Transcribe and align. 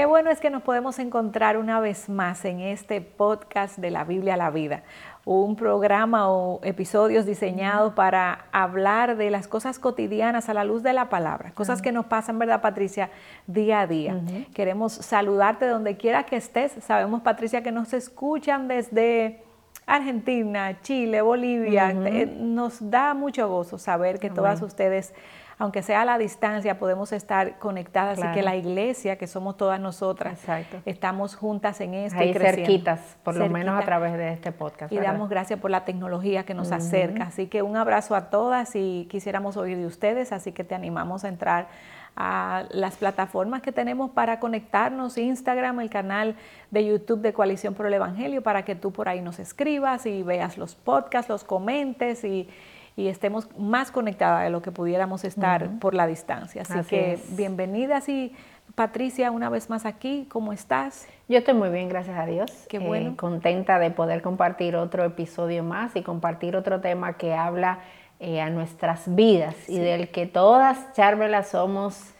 Qué 0.00 0.06
bueno 0.06 0.30
es 0.30 0.40
que 0.40 0.48
nos 0.48 0.62
podemos 0.62 0.98
encontrar 0.98 1.58
una 1.58 1.78
vez 1.78 2.08
más 2.08 2.46
en 2.46 2.60
este 2.60 3.02
podcast 3.02 3.76
de 3.76 3.90
la 3.90 4.02
Biblia 4.04 4.32
a 4.32 4.36
la 4.38 4.48
vida, 4.48 4.82
un 5.26 5.56
programa 5.56 6.30
o 6.30 6.58
episodios 6.62 7.26
diseñados 7.26 7.92
para 7.92 8.46
hablar 8.50 9.18
de 9.18 9.28
las 9.28 9.46
cosas 9.46 9.78
cotidianas 9.78 10.48
a 10.48 10.54
la 10.54 10.64
luz 10.64 10.82
de 10.82 10.94
la 10.94 11.10
palabra, 11.10 11.52
cosas 11.52 11.82
que 11.82 11.92
nos 11.92 12.06
pasan, 12.06 12.38
¿verdad, 12.38 12.62
Patricia? 12.62 13.10
Día 13.46 13.82
a 13.82 13.86
día. 13.86 14.18
Queremos 14.54 14.94
saludarte 14.94 15.66
donde 15.66 15.98
quiera 15.98 16.22
que 16.22 16.36
estés. 16.36 16.72
Sabemos, 16.82 17.20
Patricia, 17.20 17.62
que 17.62 17.70
nos 17.70 17.92
escuchan 17.92 18.68
desde... 18.68 19.42
Argentina, 19.86 20.80
Chile, 20.82 21.20
Bolivia, 21.20 21.90
eh, 21.90 22.24
nos 22.24 22.90
da 22.90 23.12
mucho 23.12 23.48
gozo 23.48 23.76
saber 23.76 24.20
que 24.20 24.30
todas 24.30 24.62
ustedes 24.62 25.12
aunque 25.60 25.82
sea 25.82 26.00
a 26.00 26.04
la 26.06 26.16
distancia, 26.16 26.78
podemos 26.78 27.12
estar 27.12 27.58
conectadas. 27.58 28.18
Y 28.18 28.22
que 28.32 28.42
la 28.42 28.56
iglesia, 28.56 29.16
que 29.16 29.26
somos 29.26 29.58
todas 29.58 29.78
nosotras, 29.78 30.40
estamos 30.86 31.36
juntas 31.36 31.82
en 31.82 31.92
esto. 31.92 32.18
Ahí 32.18 32.32
cerquitas, 32.32 33.18
por 33.22 33.36
lo 33.36 33.46
menos 33.50 33.78
a 33.78 33.84
través 33.84 34.14
de 34.14 34.32
este 34.32 34.52
podcast. 34.52 34.90
Y 34.90 34.96
damos 34.96 35.28
gracias 35.28 35.60
por 35.60 35.70
la 35.70 35.84
tecnología 35.84 36.44
que 36.44 36.54
nos 36.54 36.72
acerca. 36.72 37.24
Así 37.24 37.46
que 37.46 37.60
un 37.60 37.76
abrazo 37.76 38.14
a 38.14 38.30
todas 38.30 38.74
y 38.74 39.06
quisiéramos 39.10 39.58
oír 39.58 39.76
de 39.76 39.84
ustedes, 39.84 40.32
así 40.32 40.52
que 40.52 40.64
te 40.64 40.74
animamos 40.74 41.24
a 41.24 41.28
entrar 41.28 41.68
a 42.16 42.64
las 42.70 42.96
plataformas 42.96 43.60
que 43.60 43.70
tenemos 43.70 44.10
para 44.12 44.40
conectarnos, 44.40 45.18
Instagram, 45.18 45.80
el 45.80 45.90
canal 45.90 46.36
de 46.70 46.86
YouTube 46.86 47.20
de 47.20 47.34
Coalición 47.34 47.74
por 47.74 47.84
el 47.84 47.92
Evangelio, 47.92 48.42
para 48.42 48.64
que 48.64 48.74
tú 48.74 48.92
por 48.92 49.10
ahí 49.10 49.20
nos 49.20 49.38
escribas 49.38 50.06
y 50.06 50.22
veas 50.22 50.56
los 50.56 50.74
podcasts, 50.74 51.28
los 51.28 51.44
comentes 51.44 52.24
y, 52.24 52.48
y 52.96 53.08
estemos 53.08 53.48
más 53.58 53.90
conectadas 53.90 54.44
de 54.44 54.50
lo 54.50 54.62
que 54.62 54.72
pudiéramos 54.72 55.24
estar 55.24 55.78
por 55.78 55.94
la 55.94 56.06
distancia. 56.06 56.62
Así, 56.62 56.88
que 56.88 57.18
bienvenidas 57.30 58.08
y 58.08 58.34
Patricia, 58.74 59.30
una 59.30 59.48
vez 59.48 59.70
más 59.70 59.86
aquí, 59.86 60.26
¿cómo 60.30 60.52
estás? 60.52 61.06
Yo 61.28 61.38
estoy 61.38 61.54
muy 61.54 61.70
bien, 61.70 61.88
gracias 61.88 62.16
a 62.18 62.26
Dios. 62.26 62.66
Qué 62.68 62.76
eh, 62.76 62.86
bueno. 62.86 63.16
contenta 63.16 63.78
de 63.78 63.90
poder 63.90 64.22
compartir 64.22 64.76
otro 64.76 65.04
episodio 65.04 65.64
más 65.64 65.96
y 65.96 66.02
compartir 66.02 66.56
otro 66.56 66.80
tema 66.80 67.14
que 67.14 67.34
habla 67.34 67.80
eh, 68.20 68.40
a 68.40 68.50
nuestras 68.50 69.14
vidas 69.14 69.54
y 69.68 69.78
del 69.78 70.10
que 70.10 70.26
todas, 70.26 70.92
Charvela, 70.92 71.42
somos 71.42 72.14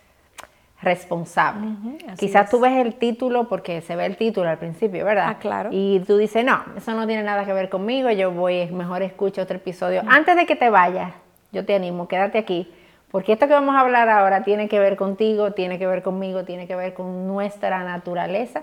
responsable. 0.82 1.68
Quizás 2.18 2.50
tú 2.50 2.60
ves 2.60 2.72
el 2.78 2.94
título 2.94 3.48
porque 3.48 3.80
se 3.82 3.96
ve 3.96 4.06
el 4.06 4.16
título 4.16 4.48
al 4.48 4.58
principio, 4.58 5.04
¿verdad? 5.04 5.26
Ah, 5.28 5.38
claro. 5.38 5.70
Y 5.72 6.00
tú 6.06 6.16
dices, 6.16 6.44
no, 6.44 6.62
eso 6.76 6.94
no 6.94 7.06
tiene 7.06 7.22
nada 7.22 7.44
que 7.44 7.52
ver 7.52 7.68
conmigo, 7.68 8.10
yo 8.10 8.30
voy, 8.30 8.66
mejor 8.70 9.02
escucho 9.02 9.42
otro 9.42 9.56
episodio. 9.56 10.02
Antes 10.08 10.36
de 10.36 10.46
que 10.46 10.56
te 10.56 10.70
vayas, 10.70 11.12
yo 11.52 11.64
te 11.64 11.74
animo, 11.74 12.08
quédate 12.08 12.38
aquí, 12.38 12.72
porque 13.10 13.32
esto 13.32 13.46
que 13.46 13.52
vamos 13.52 13.74
a 13.74 13.80
hablar 13.80 14.08
ahora 14.08 14.42
tiene 14.42 14.68
que 14.68 14.78
ver 14.78 14.96
contigo, 14.96 15.52
tiene 15.52 15.78
que 15.78 15.86
ver 15.86 16.02
conmigo, 16.02 16.44
tiene 16.44 16.66
que 16.66 16.76
ver 16.76 16.94
con 16.94 17.26
nuestra 17.26 17.82
naturaleza 17.84 18.62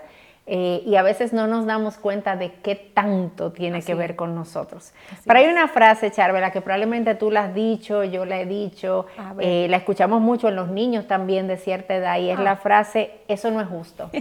eh, 0.50 0.82
y 0.86 0.96
a 0.96 1.02
veces 1.02 1.34
no 1.34 1.46
nos 1.46 1.66
damos 1.66 1.98
cuenta 1.98 2.34
de 2.34 2.52
qué 2.62 2.74
tanto 2.74 3.52
tiene 3.52 3.82
que 3.82 3.94
ver 3.94 4.16
con 4.16 4.34
nosotros. 4.34 4.94
Pero 5.26 5.38
hay 5.38 5.46
una 5.46 5.68
frase, 5.68 6.10
Charvela, 6.10 6.52
que 6.52 6.62
probablemente 6.62 7.14
tú 7.14 7.30
la 7.30 7.44
has 7.44 7.54
dicho, 7.54 8.02
yo 8.02 8.24
la 8.24 8.40
he 8.40 8.46
dicho, 8.46 9.04
eh, 9.40 9.66
la 9.68 9.76
escuchamos 9.76 10.22
mucho 10.22 10.48
en 10.48 10.56
los 10.56 10.68
niños 10.68 11.06
también 11.06 11.48
de 11.48 11.58
cierta 11.58 11.94
edad, 11.94 12.18
y 12.18 12.30
es 12.30 12.38
la 12.38 12.52
ah. 12.52 12.56
frase, 12.56 13.10
eso 13.28 13.50
no 13.50 13.60
es 13.60 13.68
justo. 13.68 14.10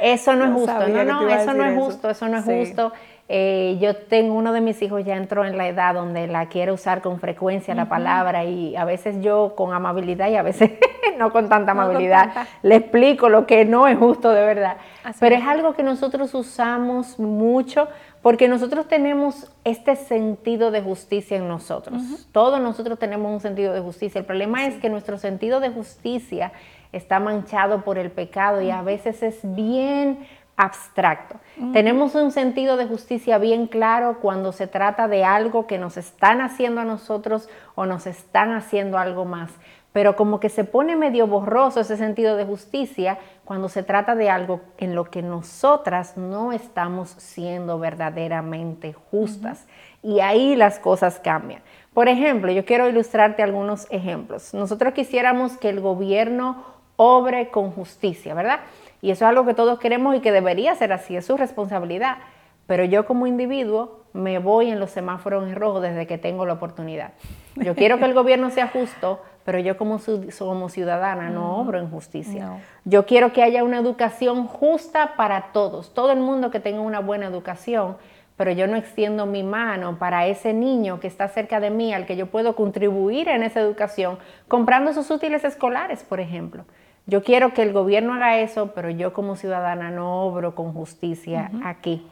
Eso 0.00 0.34
no, 0.34 0.46
es 0.46 0.52
justo, 0.52 0.88
no, 0.88 1.04
no, 1.04 1.28
eso 1.28 1.52
no 1.52 1.62
es 1.62 1.74
justo, 1.78 2.08
eso 2.08 2.26
no 2.26 2.38
es 2.38 2.44
justo. 2.44 2.90
Eh, 3.32 3.78
yo 3.80 3.94
tengo 3.94 4.34
uno 4.34 4.52
de 4.52 4.60
mis 4.60 4.82
hijos 4.82 5.04
ya 5.04 5.16
entró 5.16 5.44
en 5.44 5.56
la 5.56 5.68
edad 5.68 5.94
donde 5.94 6.26
la 6.26 6.48
quiere 6.48 6.72
usar 6.72 7.00
con 7.00 7.20
frecuencia 7.20 7.76
la 7.76 7.88
palabra 7.88 8.44
y 8.44 8.74
a 8.74 8.84
veces 8.84 9.22
yo 9.22 9.54
con 9.54 9.72
amabilidad 9.72 10.28
y 10.30 10.34
a 10.34 10.42
veces 10.42 10.72
no 11.16 11.30
con 11.30 11.48
tanta 11.48 11.70
amabilidad 11.70 12.48
le 12.64 12.74
explico 12.74 13.28
lo 13.28 13.46
que 13.46 13.64
no 13.64 13.86
es 13.86 13.96
justo 13.96 14.30
de 14.30 14.44
verdad. 14.44 14.78
Pero 15.20 15.36
es 15.36 15.44
algo 15.46 15.74
que 15.74 15.84
nosotros 15.84 16.34
usamos 16.34 17.20
mucho 17.20 17.86
porque 18.20 18.48
nosotros 18.48 18.88
tenemos 18.88 19.52
este 19.62 19.94
sentido 19.94 20.72
de 20.72 20.82
justicia 20.82 21.36
en 21.36 21.46
nosotros. 21.46 22.02
Todos 22.32 22.60
nosotros 22.60 22.98
tenemos 22.98 23.32
un 23.32 23.38
sentido 23.38 23.72
de 23.72 23.80
justicia. 23.80 24.18
El 24.18 24.24
problema 24.24 24.66
es 24.66 24.74
que 24.74 24.90
nuestro 24.90 25.18
sentido 25.18 25.60
de 25.60 25.70
justicia 25.70 26.50
está 26.92 27.20
manchado 27.20 27.82
por 27.82 27.96
el 27.96 28.10
pecado 28.10 28.60
y 28.60 28.70
a 28.70 28.82
veces 28.82 29.22
es 29.22 29.38
bien 29.42 30.26
abstracto. 30.60 31.36
Tenemos 31.72 32.14
un 32.14 32.32
sentido 32.32 32.76
de 32.76 32.84
justicia 32.86 33.38
bien 33.38 33.66
claro 33.66 34.18
cuando 34.20 34.52
se 34.52 34.66
trata 34.66 35.08
de 35.08 35.24
algo 35.24 35.66
que 35.66 35.78
nos 35.78 35.96
están 35.96 36.42
haciendo 36.42 36.82
a 36.82 36.84
nosotros 36.84 37.48
o 37.74 37.86
nos 37.86 38.06
están 38.06 38.52
haciendo 38.52 38.98
algo 38.98 39.24
más. 39.24 39.50
Pero 39.92 40.16
como 40.16 40.38
que 40.38 40.50
se 40.50 40.64
pone 40.64 40.96
medio 40.96 41.26
borroso 41.26 41.80
ese 41.80 41.96
sentido 41.96 42.36
de 42.36 42.44
justicia 42.44 43.18
cuando 43.46 43.70
se 43.70 43.82
trata 43.82 44.14
de 44.14 44.28
algo 44.28 44.60
en 44.76 44.94
lo 44.94 45.04
que 45.04 45.22
nosotras 45.22 46.18
no 46.18 46.52
estamos 46.52 47.08
siendo 47.16 47.78
verdaderamente 47.78 48.92
justas. 48.92 49.66
Y 50.02 50.20
ahí 50.20 50.56
las 50.56 50.78
cosas 50.78 51.20
cambian. 51.20 51.62
Por 51.94 52.08
ejemplo, 52.08 52.52
yo 52.52 52.66
quiero 52.66 52.86
ilustrarte 52.86 53.42
algunos 53.42 53.86
ejemplos. 53.90 54.52
Nosotros 54.52 54.92
quisiéramos 54.92 55.56
que 55.56 55.70
el 55.70 55.80
gobierno 55.80 56.64
obre 56.96 57.48
con 57.48 57.70
justicia, 57.70 58.34
¿verdad? 58.34 58.60
Y 59.02 59.10
eso 59.10 59.24
es 59.24 59.28
algo 59.30 59.46
que 59.46 59.54
todos 59.54 59.78
queremos 59.78 60.16
y 60.16 60.20
que 60.20 60.32
debería 60.32 60.74
ser 60.74 60.92
así, 60.92 61.16
es 61.16 61.26
su 61.26 61.36
responsabilidad. 61.36 62.18
Pero 62.66 62.84
yo 62.84 63.06
como 63.06 63.26
individuo 63.26 64.00
me 64.12 64.38
voy 64.38 64.70
en 64.70 64.80
los 64.80 64.90
semáforos 64.90 65.48
en 65.48 65.54
rojo 65.54 65.80
desde 65.80 66.06
que 66.06 66.18
tengo 66.18 66.46
la 66.46 66.54
oportunidad. 66.54 67.12
Yo 67.56 67.74
quiero 67.74 67.98
que 67.98 68.04
el 68.04 68.14
gobierno 68.14 68.50
sea 68.50 68.68
justo, 68.68 69.20
pero 69.44 69.58
yo 69.58 69.76
como, 69.76 70.00
como 70.38 70.68
ciudadana 70.68 71.30
no 71.30 71.56
obro 71.58 71.78
en 71.78 71.90
justicia. 71.90 72.58
Yo 72.84 73.06
quiero 73.06 73.32
que 73.32 73.42
haya 73.42 73.64
una 73.64 73.78
educación 73.78 74.46
justa 74.46 75.14
para 75.16 75.52
todos, 75.52 75.92
todo 75.94 76.12
el 76.12 76.20
mundo 76.20 76.50
que 76.50 76.60
tenga 76.60 76.80
una 76.80 77.00
buena 77.00 77.26
educación, 77.26 77.96
pero 78.36 78.52
yo 78.52 78.66
no 78.66 78.76
extiendo 78.76 79.26
mi 79.26 79.42
mano 79.42 79.98
para 79.98 80.26
ese 80.26 80.52
niño 80.52 80.98
que 80.98 81.06
está 81.06 81.28
cerca 81.28 81.60
de 81.60 81.70
mí, 81.70 81.92
al 81.92 82.06
que 82.06 82.16
yo 82.16 82.26
puedo 82.26 82.56
contribuir 82.56 83.28
en 83.28 83.42
esa 83.42 83.60
educación, 83.60 84.18
comprando 84.48 84.92
sus 84.92 85.10
útiles 85.10 85.44
escolares, 85.44 86.02
por 86.04 86.20
ejemplo. 86.20 86.64
Yo 87.06 87.22
quiero 87.22 87.54
que 87.54 87.62
el 87.62 87.72
gobierno 87.72 88.14
haga 88.14 88.38
eso, 88.38 88.72
pero 88.74 88.90
yo 88.90 89.12
como 89.12 89.36
ciudadana 89.36 89.90
no 89.90 90.22
obro 90.22 90.54
con 90.54 90.72
justicia 90.72 91.50
aquí. 91.64 92.06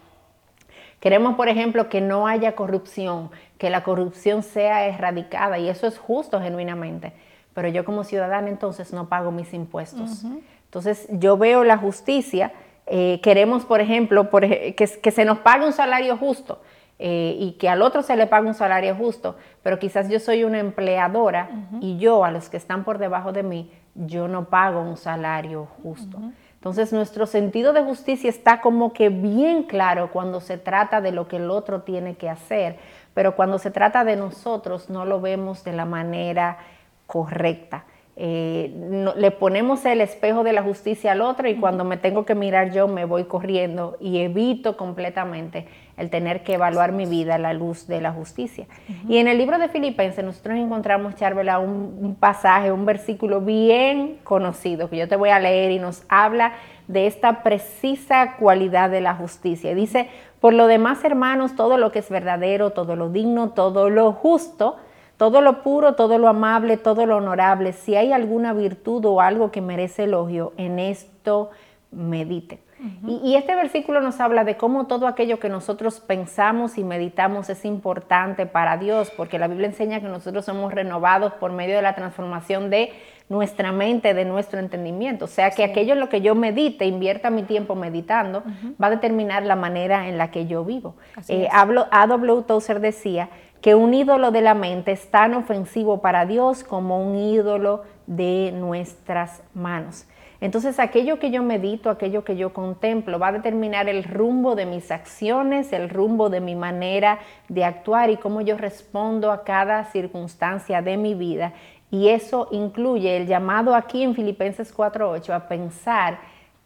Queremos, 1.00 1.36
por 1.36 1.48
ejemplo, 1.48 1.88
que 1.88 2.00
no 2.00 2.26
haya 2.26 2.56
corrupción, 2.56 3.30
que 3.56 3.70
la 3.70 3.84
corrupción 3.84 4.42
sea 4.42 4.86
erradicada 4.86 5.58
y 5.58 5.68
eso 5.68 5.86
es 5.86 5.98
justo 5.98 6.40
genuinamente, 6.40 7.12
pero 7.54 7.68
yo 7.68 7.84
como 7.84 8.02
ciudadana 8.02 8.48
entonces 8.48 8.92
no 8.92 9.08
pago 9.08 9.30
mis 9.30 9.54
impuestos. 9.54 10.24
Entonces 10.64 11.06
yo 11.12 11.36
veo 11.36 11.62
la 11.62 11.78
justicia, 11.78 12.52
eh, 12.86 13.20
queremos, 13.22 13.64
por 13.64 13.80
ejemplo, 13.80 14.28
que, 14.30 15.12
se 15.12 15.24
nos 15.24 15.38
pague 15.38 15.66
un 15.66 15.72
salario 15.72 16.16
justo. 16.16 16.60
Eh, 17.00 17.36
y 17.38 17.52
que 17.52 17.68
al 17.68 17.82
otro 17.82 18.02
se 18.02 18.16
le 18.16 18.26
pague 18.26 18.48
un 18.48 18.54
salario 18.54 18.92
justo, 18.96 19.36
pero 19.62 19.78
quizás 19.78 20.08
yo 20.08 20.18
soy 20.18 20.42
una 20.42 20.58
empleadora 20.58 21.48
y 21.80 21.96
yo 21.98 22.24
a 22.24 22.32
los 22.32 22.48
que 22.48 22.56
están 22.56 22.82
por 22.82 22.98
debajo 22.98 23.30
de 23.30 23.44
mí 23.44 23.70
yo 24.06 24.28
no 24.28 24.48
pago 24.48 24.80
un 24.80 24.96
salario 24.96 25.66
justo. 25.82 26.18
Entonces 26.54 26.92
nuestro 26.92 27.26
sentido 27.26 27.72
de 27.72 27.82
justicia 27.82 28.28
está 28.28 28.60
como 28.60 28.92
que 28.92 29.08
bien 29.08 29.64
claro 29.64 30.10
cuando 30.10 30.40
se 30.40 30.58
trata 30.58 31.00
de 31.00 31.12
lo 31.12 31.28
que 31.28 31.36
el 31.36 31.50
otro 31.50 31.82
tiene 31.82 32.16
que 32.16 32.28
hacer, 32.28 32.76
pero 33.14 33.36
cuando 33.36 33.58
se 33.58 33.70
trata 33.70 34.04
de 34.04 34.16
nosotros 34.16 34.90
no 34.90 35.04
lo 35.04 35.20
vemos 35.20 35.64
de 35.64 35.72
la 35.72 35.84
manera 35.84 36.58
correcta. 37.06 37.84
Eh, 38.20 38.74
le 39.16 39.30
ponemos 39.30 39.84
el 39.84 40.00
espejo 40.00 40.42
de 40.42 40.52
la 40.52 40.64
justicia 40.64 41.12
al 41.12 41.20
otro 41.20 41.48
y 41.48 41.54
cuando 41.54 41.84
me 41.84 41.96
tengo 41.96 42.24
que 42.24 42.34
mirar 42.34 42.72
yo 42.72 42.88
me 42.88 43.04
voy 43.04 43.24
corriendo 43.24 43.96
y 44.00 44.18
evito 44.18 44.76
completamente 44.76 45.68
el 45.98 46.10
tener 46.10 46.42
que 46.42 46.54
evaluar 46.54 46.92
mi 46.92 47.06
vida 47.06 47.34
a 47.34 47.38
la 47.38 47.52
luz 47.52 47.86
de 47.86 48.00
la 48.00 48.12
justicia. 48.12 48.66
Y 49.08 49.18
en 49.18 49.28
el 49.28 49.36
libro 49.36 49.58
de 49.58 49.68
Filipenses 49.68 50.24
nosotros 50.24 50.56
encontramos, 50.56 51.16
Charvela, 51.16 51.58
un, 51.58 51.98
un 52.00 52.14
pasaje, 52.14 52.72
un 52.72 52.86
versículo 52.86 53.40
bien 53.40 54.18
conocido 54.24 54.88
que 54.88 54.96
yo 54.96 55.08
te 55.08 55.16
voy 55.16 55.30
a 55.30 55.40
leer 55.40 55.72
y 55.72 55.78
nos 55.78 56.04
habla 56.08 56.52
de 56.86 57.06
esta 57.06 57.42
precisa 57.42 58.36
cualidad 58.36 58.90
de 58.90 59.00
la 59.00 59.14
justicia. 59.14 59.74
Dice, 59.74 60.08
por 60.40 60.54
lo 60.54 60.66
demás, 60.66 61.04
hermanos, 61.04 61.56
todo 61.56 61.76
lo 61.76 61.92
que 61.92 61.98
es 61.98 62.08
verdadero, 62.08 62.70
todo 62.70 62.96
lo 62.96 63.10
digno, 63.10 63.50
todo 63.50 63.90
lo 63.90 64.12
justo, 64.12 64.76
todo 65.18 65.40
lo 65.40 65.62
puro, 65.62 65.94
todo 65.94 66.16
lo 66.16 66.28
amable, 66.28 66.76
todo 66.76 67.04
lo 67.04 67.16
honorable, 67.16 67.72
si 67.72 67.96
hay 67.96 68.12
alguna 68.12 68.52
virtud 68.52 69.04
o 69.04 69.20
algo 69.20 69.50
que 69.50 69.60
merece 69.60 70.04
elogio, 70.04 70.52
en 70.56 70.78
esto 70.78 71.50
medite. 71.90 72.60
Y, 73.06 73.34
este 73.34 73.54
versículo 73.54 74.00
nos 74.00 74.20
habla 74.20 74.44
de 74.44 74.56
cómo 74.56 74.86
todo 74.86 75.06
aquello 75.06 75.40
que 75.40 75.48
nosotros 75.48 76.00
pensamos 76.00 76.78
y 76.78 76.84
meditamos 76.84 77.50
es 77.50 77.64
importante 77.64 78.46
para 78.46 78.76
Dios, 78.76 79.10
porque 79.16 79.38
la 79.38 79.48
Biblia 79.48 79.66
enseña 79.66 80.00
que 80.00 80.08
nosotros 80.08 80.44
somos 80.44 80.72
renovados 80.72 81.32
por 81.34 81.52
medio 81.52 81.76
de 81.76 81.82
la 81.82 81.94
transformación 81.94 82.70
de 82.70 82.92
nuestra 83.28 83.72
mente, 83.72 84.14
de 84.14 84.24
nuestro 84.24 84.58
entendimiento. 84.58 85.24
O 85.24 85.28
sea 85.28 85.50
que 85.50 85.64
aquello 85.64 85.92
en 85.92 86.00
lo 86.00 86.08
que 86.08 86.20
yo 86.20 86.34
medite, 86.34 86.86
invierta 86.86 87.30
mi 87.30 87.42
tiempo 87.42 87.74
meditando, 87.74 88.42
va 88.80 88.86
a 88.86 88.90
determinar 88.90 89.42
la 89.44 89.56
manera 89.56 90.08
en 90.08 90.16
la 90.16 90.30
que 90.30 90.46
yo 90.46 90.64
vivo. 90.64 90.94
Eh, 91.28 91.48
hablo, 91.52 91.86
A.W. 91.90 92.42
Tozer 92.46 92.80
decía 92.80 93.28
que 93.60 93.74
un 93.74 93.92
ídolo 93.92 94.30
de 94.30 94.40
la 94.40 94.54
mente 94.54 94.92
es 94.92 95.10
tan 95.10 95.34
ofensivo 95.34 96.00
para 96.00 96.26
Dios 96.26 96.64
como 96.64 97.04
un 97.04 97.16
ídolo 97.16 97.82
de 98.06 98.52
nuestras 98.52 99.42
manos. 99.52 100.06
Entonces 100.40 100.78
aquello 100.78 101.18
que 101.18 101.30
yo 101.30 101.42
medito, 101.42 101.90
aquello 101.90 102.24
que 102.24 102.36
yo 102.36 102.52
contemplo, 102.52 103.18
va 103.18 103.28
a 103.28 103.32
determinar 103.32 103.88
el 103.88 104.04
rumbo 104.04 104.54
de 104.54 104.66
mis 104.66 104.90
acciones, 104.90 105.72
el 105.72 105.88
rumbo 105.88 106.30
de 106.30 106.40
mi 106.40 106.54
manera 106.54 107.18
de 107.48 107.64
actuar 107.64 108.10
y 108.10 108.16
cómo 108.16 108.40
yo 108.40 108.56
respondo 108.56 109.32
a 109.32 109.42
cada 109.42 109.84
circunstancia 109.86 110.80
de 110.80 110.96
mi 110.96 111.14
vida. 111.14 111.54
Y 111.90 112.08
eso 112.08 112.48
incluye 112.52 113.16
el 113.16 113.26
llamado 113.26 113.74
aquí 113.74 114.02
en 114.02 114.14
Filipenses 114.14 114.76
4.8 114.76 115.32
a 115.32 115.48
pensar 115.48 116.18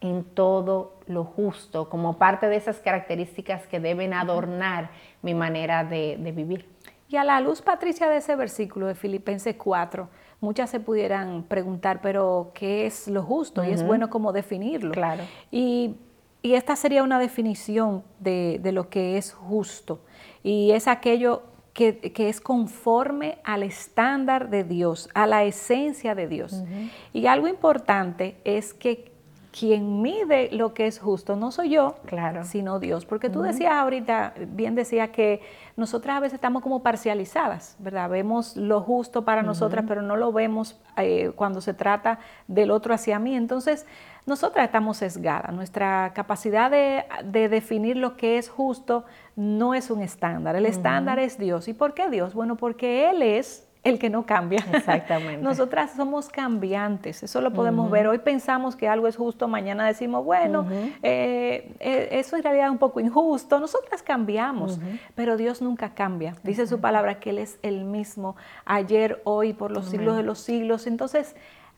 en 0.02 0.24
todo 0.24 0.94
lo 1.06 1.24
justo, 1.24 1.88
como 1.88 2.18
parte 2.18 2.48
de 2.48 2.56
esas 2.56 2.78
características 2.80 3.66
que 3.68 3.78
deben 3.78 4.14
adornar 4.14 4.90
mi 5.22 5.32
manera 5.32 5.84
de, 5.84 6.16
vivir. 6.34 6.68
Y 7.08 7.16
a 7.16 7.24
la 7.24 7.40
luz, 7.40 7.62
Patricia, 7.62 8.08
de 8.08 8.16
ese 8.16 8.34
versículo 8.34 8.88
de 8.88 8.94
Filipenses 8.96 9.54
4, 9.56 10.08
muchas 10.42 10.68
se 10.68 10.80
pudieran 10.80 11.44
preguntar, 11.44 12.00
pero 12.02 12.50
¿qué 12.52 12.84
es 12.84 13.08
lo 13.08 13.22
justo? 13.22 13.64
Y 13.64 13.70
es 13.70 13.86
bueno 13.86 14.10
como 14.10 14.32
definirlo. 14.32 14.92
Claro. 14.92 15.22
Y, 15.50 15.96
esta 16.42 16.74
sería 16.74 17.04
una 17.04 17.20
definición 17.20 18.02
de, 18.18 18.60
lo 18.72 18.90
que 18.90 19.16
es 19.16 19.32
justo. 19.32 20.00
Y 20.42 20.72
es 20.72 20.88
aquello 20.88 21.44
que, 21.72 22.12
es 22.16 22.40
conforme 22.40 23.38
al 23.44 23.62
estándar 23.62 24.50
de 24.50 24.64
Dios, 24.64 25.08
a 25.14 25.28
la 25.28 25.44
esencia 25.44 26.16
de 26.16 26.26
Dios. 26.26 26.64
Y 27.12 27.26
algo 27.26 27.46
importante 27.46 28.36
es 28.42 28.74
que 28.74 29.11
quien 29.52 30.00
mide 30.00 30.48
lo 30.50 30.72
que 30.72 30.86
es 30.86 30.98
justo 30.98 31.36
no 31.36 31.52
soy 31.52 31.70
yo, 31.70 31.96
claro. 32.06 32.42
sino 32.44 32.80
Dios. 32.80 33.04
Porque 33.04 33.28
tú 33.28 33.42
decías 33.42 33.74
ahorita, 33.74 34.32
bien 34.48 34.74
decías 34.74 35.10
que 35.10 35.42
nosotras 35.76 36.16
a 36.16 36.20
veces 36.20 36.34
estamos 36.34 36.62
como 36.62 36.82
parcializadas, 36.82 37.76
¿verdad? 37.78 38.08
Vemos 38.08 38.56
lo 38.56 38.80
justo 38.80 39.24
para 39.24 39.42
nosotras, 39.42 39.84
pero 39.86 40.00
no 40.00 40.16
lo 40.16 40.32
vemos 40.32 40.80
eh, 40.96 41.32
cuando 41.36 41.60
se 41.60 41.74
trata 41.74 42.18
del 42.48 42.70
otro 42.70 42.94
hacia 42.94 43.18
mí. 43.18 43.36
Entonces, 43.36 43.86
nosotras 44.24 44.64
estamos 44.64 44.96
sesgadas. 44.96 45.52
Nuestra 45.52 46.12
capacidad 46.14 46.70
de, 46.70 47.04
definir 47.48 47.98
lo 47.98 48.16
que 48.16 48.38
es 48.38 48.48
justo 48.48 49.04
no 49.36 49.74
es 49.74 49.90
un 49.90 50.00
estándar. 50.00 50.56
El 50.56 50.64
estándar 50.64 51.18
es 51.18 51.38
Dios. 51.38 51.68
¿Y 51.68 51.74
por 51.74 51.92
qué 51.92 52.08
Dios? 52.08 52.32
Bueno, 52.32 52.56
porque 52.56 53.10
Él 53.10 53.20
es 53.20 53.68
el 53.84 53.98
que 53.98 54.10
no 54.10 54.24
cambia. 54.24 54.64
Exactamente. 54.72 55.42
Nosotras 55.42 55.92
somos 55.96 56.28
cambiantes, 56.28 57.22
eso 57.22 57.40
lo 57.40 57.52
podemos 57.52 57.90
ver. 57.90 58.06
Hoy 58.06 58.18
pensamos 58.18 58.76
que 58.76 58.88
algo 58.88 59.08
es 59.08 59.16
justo, 59.16 59.48
mañana 59.48 59.86
decimos, 59.86 60.24
bueno, 60.24 60.66
eh, 61.02 61.74
eh, 61.80 62.08
eso 62.12 62.36
en 62.36 62.42
realidad 62.42 62.66
es 62.66 62.72
un 62.72 62.78
poco 62.78 63.00
injusto. 63.00 63.58
Nosotras 63.58 64.02
cambiamos, 64.02 64.78
pero 65.14 65.36
Dios 65.36 65.62
nunca 65.62 65.94
cambia. 65.94 66.36
Dice 66.42 66.66
su 66.66 66.80
palabra 66.80 67.18
que 67.18 67.30
Él 67.30 67.38
es 67.38 67.58
el 67.62 67.84
mismo 67.84 68.36
ayer, 68.64 69.20
hoy, 69.24 69.52
por 69.52 69.70
los 69.70 69.86
siglos 69.86 70.16
de 70.16 70.22
los 70.22 70.38
siglos. 70.38 70.86
Entonces, 70.86 71.34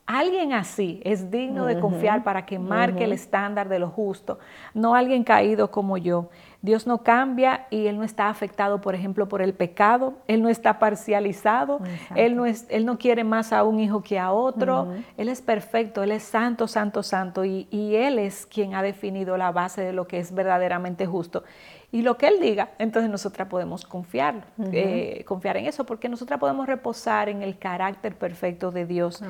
Alguien 0.06 0.52
así 0.52 1.00
es 1.02 1.30
digno 1.30 1.64
de 1.64 1.80
confiar 1.80 2.24
para 2.24 2.44
que 2.44 2.58
marque 2.58 3.04
el 3.04 3.12
estándar 3.12 3.70
de 3.70 3.78
lo 3.78 3.88
justo, 3.88 4.38
no 4.74 4.94
alguien 4.94 5.24
caído 5.24 5.70
como 5.70 5.96
yo. 5.96 6.28
Dios 6.64 6.86
no 6.86 7.02
cambia 7.02 7.66
y 7.68 7.88
Él 7.88 7.98
no 7.98 8.04
está 8.04 8.30
afectado, 8.30 8.80
por 8.80 8.94
ejemplo, 8.94 9.28
por 9.28 9.42
el 9.42 9.52
pecado, 9.52 10.14
Él 10.26 10.40
no 10.40 10.48
está 10.48 10.78
parcializado, 10.78 11.80
él 12.16 12.36
no, 12.36 12.46
es, 12.46 12.64
él 12.70 12.86
no, 12.86 12.96
quiere 12.96 13.22
más 13.22 13.52
a 13.52 13.64
un 13.64 13.80
hijo 13.80 14.02
que 14.02 14.18
a 14.18 14.32
otro, 14.32 14.88
Él 15.18 15.28
es 15.28 15.42
perfecto, 15.42 16.02
Él 16.02 16.10
es 16.10 16.22
santo, 16.22 16.66
santo, 16.66 17.02
santo. 17.02 17.44
Y, 17.44 17.66
Él 17.70 18.18
es 18.18 18.46
quien 18.46 18.74
ha 18.74 18.82
definido 18.82 19.36
la 19.36 19.52
base 19.52 19.82
de 19.82 19.92
lo 19.92 20.06
que 20.06 20.18
es 20.18 20.32
verdaderamente 20.32 21.04
justo. 21.04 21.44
Y 21.92 22.00
lo 22.00 22.16
que 22.16 22.28
Él 22.28 22.40
diga, 22.40 22.70
entonces 22.78 23.10
nosotras 23.10 23.46
podemos 23.46 23.84
confiar, 23.84 24.46
eh, 24.72 25.22
confiar 25.26 25.58
en 25.58 25.66
eso, 25.66 25.84
porque 25.84 26.08
nosotras 26.08 26.40
podemos 26.40 26.66
reposar 26.66 27.28
en 27.28 27.42
el 27.42 27.58
carácter 27.58 28.16
perfecto 28.16 28.70
de 28.70 28.86
Dios. 28.86 29.22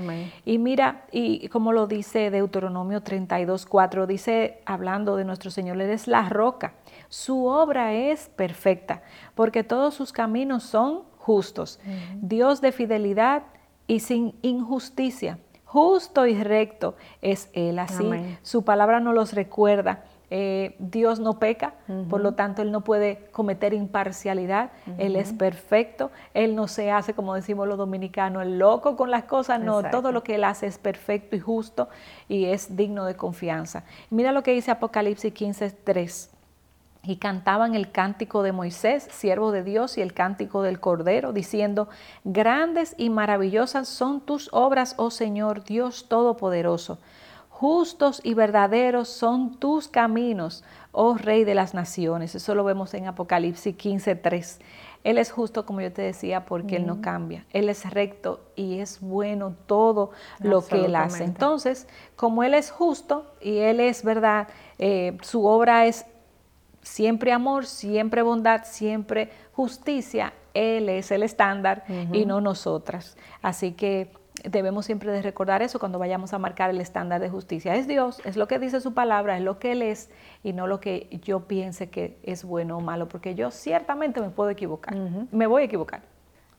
Y 0.44 0.58
mira, 0.58 1.02
y 1.10 1.48
como 1.48 1.72
lo 1.72 1.88
dice 1.88 2.30
Deuteronomio 2.30 3.02
32, 3.02 3.66
4, 3.66 4.06
dice, 4.06 4.60
hablando 4.66 5.16
de 5.16 5.24
nuestro 5.24 5.50
Señor, 5.50 5.80
Él 5.80 5.90
es 5.90 6.06
la 6.06 6.28
roca 6.28 6.74
su 7.14 7.46
obra 7.46 7.92
es 7.92 8.28
perfecta, 8.28 9.02
porque 9.36 9.62
todos 9.62 9.94
sus 9.94 10.10
caminos 10.10 10.64
son 10.64 11.04
justos. 11.16 11.78
Dios 12.20 12.60
de 12.60 12.72
fidelidad 12.72 13.44
y 13.86 14.00
sin 14.00 14.34
injusticia. 14.42 15.38
Justo 15.64 16.26
y 16.26 16.34
recto 16.42 16.96
es 17.22 17.50
Él. 17.52 17.78
Así 17.78 18.04
su 18.42 18.64
palabra 18.64 18.98
nos 18.98 19.14
los 19.14 19.32
recuerda. 19.32 20.02
Eh, 20.28 20.74
Dios 20.80 21.20
no 21.20 21.38
peca, 21.38 21.74
por 22.10 22.20
lo 22.20 22.32
tanto 22.32 22.62
Él 22.62 22.72
no 22.72 22.80
puede 22.80 23.28
cometer 23.30 23.74
imparcialidad, 23.74 24.72
Él 24.98 25.14
es 25.14 25.32
perfecto, 25.32 26.10
Él 26.32 26.56
no 26.56 26.66
se 26.66 26.90
hace, 26.90 27.14
como 27.14 27.36
decimos 27.36 27.68
los 27.68 27.78
dominicanos, 27.78 28.42
el 28.42 28.58
loco 28.58 28.96
con 28.96 29.12
las 29.12 29.24
cosas, 29.24 29.60
no, 29.60 29.84
todo 29.90 30.10
lo 30.10 30.24
que 30.24 30.34
Él 30.34 30.42
hace 30.42 30.66
es 30.66 30.78
perfecto 30.78 31.36
y 31.36 31.40
justo 31.40 31.88
y 32.28 32.46
es 32.46 32.74
digno 32.74 33.04
de 33.04 33.14
confianza. 33.14 33.84
Mira 34.10 34.32
lo 34.32 34.42
que 34.42 34.52
dice 34.52 34.72
Apocalipsis 34.72 35.32
15, 35.32 35.70
3 35.70 36.33
y 37.04 37.16
cantaban 37.16 37.74
el 37.74 37.90
cántico 37.90 38.42
de 38.42 38.52
Moisés, 38.52 39.06
siervo 39.10 39.52
de 39.52 39.62
Dios, 39.62 39.98
y 39.98 40.02
el 40.02 40.14
cántico 40.14 40.62
del 40.62 40.80
Cordero, 40.80 41.32
diciendo, 41.32 41.88
Grandes 42.24 42.94
y 42.96 43.10
maravillosas 43.10 43.88
son 43.88 44.20
tus 44.20 44.48
obras, 44.52 44.94
oh 44.96 45.10
Señor 45.10 45.64
Dios 45.64 46.08
Todopoderoso. 46.08 46.98
Justos 47.50 48.20
y 48.24 48.34
verdaderos 48.34 49.08
son 49.08 49.58
tus 49.60 49.86
caminos, 49.86 50.64
oh 50.90 51.14
Rey 51.14 51.44
de 51.44 51.54
las 51.54 51.72
Naciones. 51.72 52.34
Eso 52.34 52.54
lo 52.54 52.64
vemos 52.64 52.94
en 52.94 53.06
Apocalipsis 53.06 53.76
15:3. 53.76 54.58
Él 55.04 55.18
es 55.18 55.30
justo, 55.30 55.66
como 55.66 55.82
yo 55.82 55.92
te 55.92 56.02
decía, 56.02 56.46
porque 56.46 56.76
Él 56.76 56.86
no 56.86 57.02
cambia. 57.02 57.44
Él 57.52 57.68
es 57.68 57.88
recto 57.90 58.40
y 58.56 58.80
es 58.80 59.00
bueno 59.00 59.54
todo 59.66 60.10
lo 60.40 60.66
que 60.66 60.86
Él 60.86 60.96
hace. 60.96 61.24
Entonces, 61.24 61.86
como 62.16 62.42
Él 62.42 62.54
es 62.54 62.70
justo 62.70 63.30
y 63.40 63.58
Él 63.58 63.80
es 63.80 64.02
verdad, 64.02 64.48
eh, 64.78 65.18
su 65.20 65.44
obra 65.44 65.86
es 65.86 66.06
siempre 66.84 67.32
amor, 67.32 67.66
siempre 67.66 68.22
bondad, 68.22 68.62
siempre 68.64 69.30
justicia. 69.52 70.32
Él 70.52 70.88
es 70.88 71.10
el 71.10 71.24
estándar 71.24 71.84
y 72.12 72.26
no 72.26 72.40
nosotras. 72.40 73.16
Así 73.42 73.72
que 73.72 74.12
debemos 74.44 74.86
siempre 74.86 75.10
de 75.10 75.22
recordar 75.22 75.62
eso 75.62 75.78
cuando 75.78 75.98
vayamos 75.98 76.32
a 76.32 76.38
marcar 76.38 76.70
el 76.70 76.80
estándar 76.80 77.20
de 77.20 77.30
justicia. 77.30 77.74
Es 77.74 77.88
Dios, 77.88 78.20
es 78.24 78.36
lo 78.36 78.46
que 78.46 78.58
dice 78.58 78.80
su 78.80 78.94
palabra, 78.94 79.36
es 79.36 79.42
lo 79.42 79.58
que 79.58 79.72
Él 79.72 79.82
es 79.82 80.10
y 80.42 80.52
no 80.52 80.66
lo 80.66 80.80
que 80.80 81.08
yo 81.22 81.46
piense 81.48 81.90
que 81.90 82.18
es 82.22 82.44
bueno 82.44 82.78
o 82.78 82.80
malo, 82.80 83.08
porque 83.08 83.34
yo 83.34 83.50
ciertamente 83.50 84.20
me 84.20 84.30
puedo 84.30 84.50
equivocar, 84.50 84.94
me 85.32 85.46
voy 85.46 85.62
a 85.62 85.64
equivocar. 85.64 86.02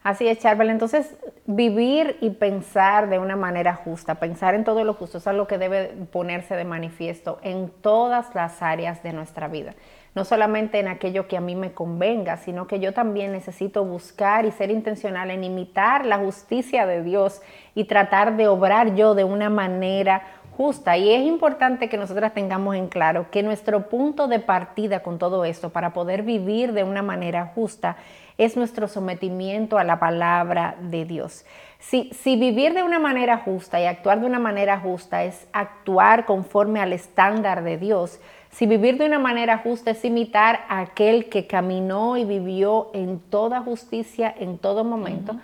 Así 0.03 0.27
es, 0.27 0.37
Charbel. 0.37 0.69
Entonces, 0.69 1.15
vivir 1.47 2.17
y 2.21 2.29
pensar 2.29 3.09
de 3.09 3.17
una 3.17 3.35
manera 3.35 3.73
justa, 3.73 4.15
pensar 4.15 4.53
en 4.53 4.63
todo 4.63 4.83
lo 4.83 4.93
justo, 4.93 5.17
es 5.17 5.25
algo 5.25 5.47
que 5.47 5.57
debe 5.57 5.87
ponerse 6.11 6.55
de 6.55 6.63
manifiesto 6.63 7.39
en 7.41 7.71
todas 7.81 8.35
las 8.35 8.61
áreas 8.61 9.01
de 9.01 9.13
nuestra 9.13 9.47
vida 9.47 9.73
no 10.15 10.23
solamente 10.23 10.79
en 10.79 10.87
aquello 10.87 11.27
que 11.27 11.35
a 11.35 11.41
mí 11.41 11.55
me 11.55 11.73
convenga, 11.73 12.37
sino 12.37 12.67
que 12.67 12.79
yo 12.79 12.93
también 12.93 13.33
necesito 13.33 13.83
buscar 13.83 14.45
y 14.45 14.51
ser 14.51 14.71
intencional 14.71 15.29
en 15.29 15.43
imitar 15.43 16.05
la 16.05 16.17
justicia 16.17 16.85
de 16.85 17.03
Dios 17.03 17.41
y 17.75 17.83
tratar 17.83 18.37
de 18.37 18.47
obrar 18.47 18.95
yo 18.95 19.13
de 19.13 19.25
una 19.25 19.49
manera 19.49 20.23
justa. 20.55 20.95
Y 20.95 21.13
es 21.13 21.25
importante 21.25 21.89
que 21.89 21.97
nosotras 21.97 22.33
tengamos 22.33 22.75
en 22.75 22.87
claro 22.87 23.29
que 23.29 23.43
nuestro 23.43 23.89
punto 23.89 24.29
de 24.29 24.39
partida 24.39 25.01
con 25.01 25.19
todo 25.19 25.43
esto 25.43 25.71
para 25.71 25.91
poder 25.91 26.23
vivir 26.23 26.71
de 26.71 26.85
una 26.85 27.01
manera 27.01 27.51
justa 27.53 27.97
es 28.37 28.55
nuestro 28.55 28.87
sometimiento 28.87 29.77
a 29.77 29.83
la 29.83 29.99
palabra 29.99 30.75
de 30.79 31.03
Dios. 31.03 31.45
Si, 31.79 32.09
si, 32.13 32.37
vivir 32.37 32.73
de 32.73 32.83
una 32.83 32.99
manera 32.99 33.37
justa 33.39 33.79
y 33.79 33.85
actuar 33.85 34.21
de 34.21 34.25
una 34.25 34.39
manera 34.39 34.79
justa 34.79 35.23
es 35.23 35.45
actuar 35.51 36.25
conforme 36.25 36.79
al 36.79 36.93
estándar 36.93 37.63
de 37.63 37.77
Dios, 37.77 38.19
si 38.55 38.67
vivir 38.67 38.97
de 38.97 39.05
una 39.05 39.19
manera 39.19 39.57
justa 39.57 39.91
es 39.91 40.05
imitar 40.05 40.63
a 40.69 40.79
aquel 40.79 41.27
que 41.27 41.45
caminó 41.45 42.15
y 42.15 42.23
vivió 42.23 42.89
en 42.93 43.19
toda 43.19 43.59
justicia 43.59 44.33
en 44.39 44.57
todo 44.59 44.85
momento, 44.85 45.35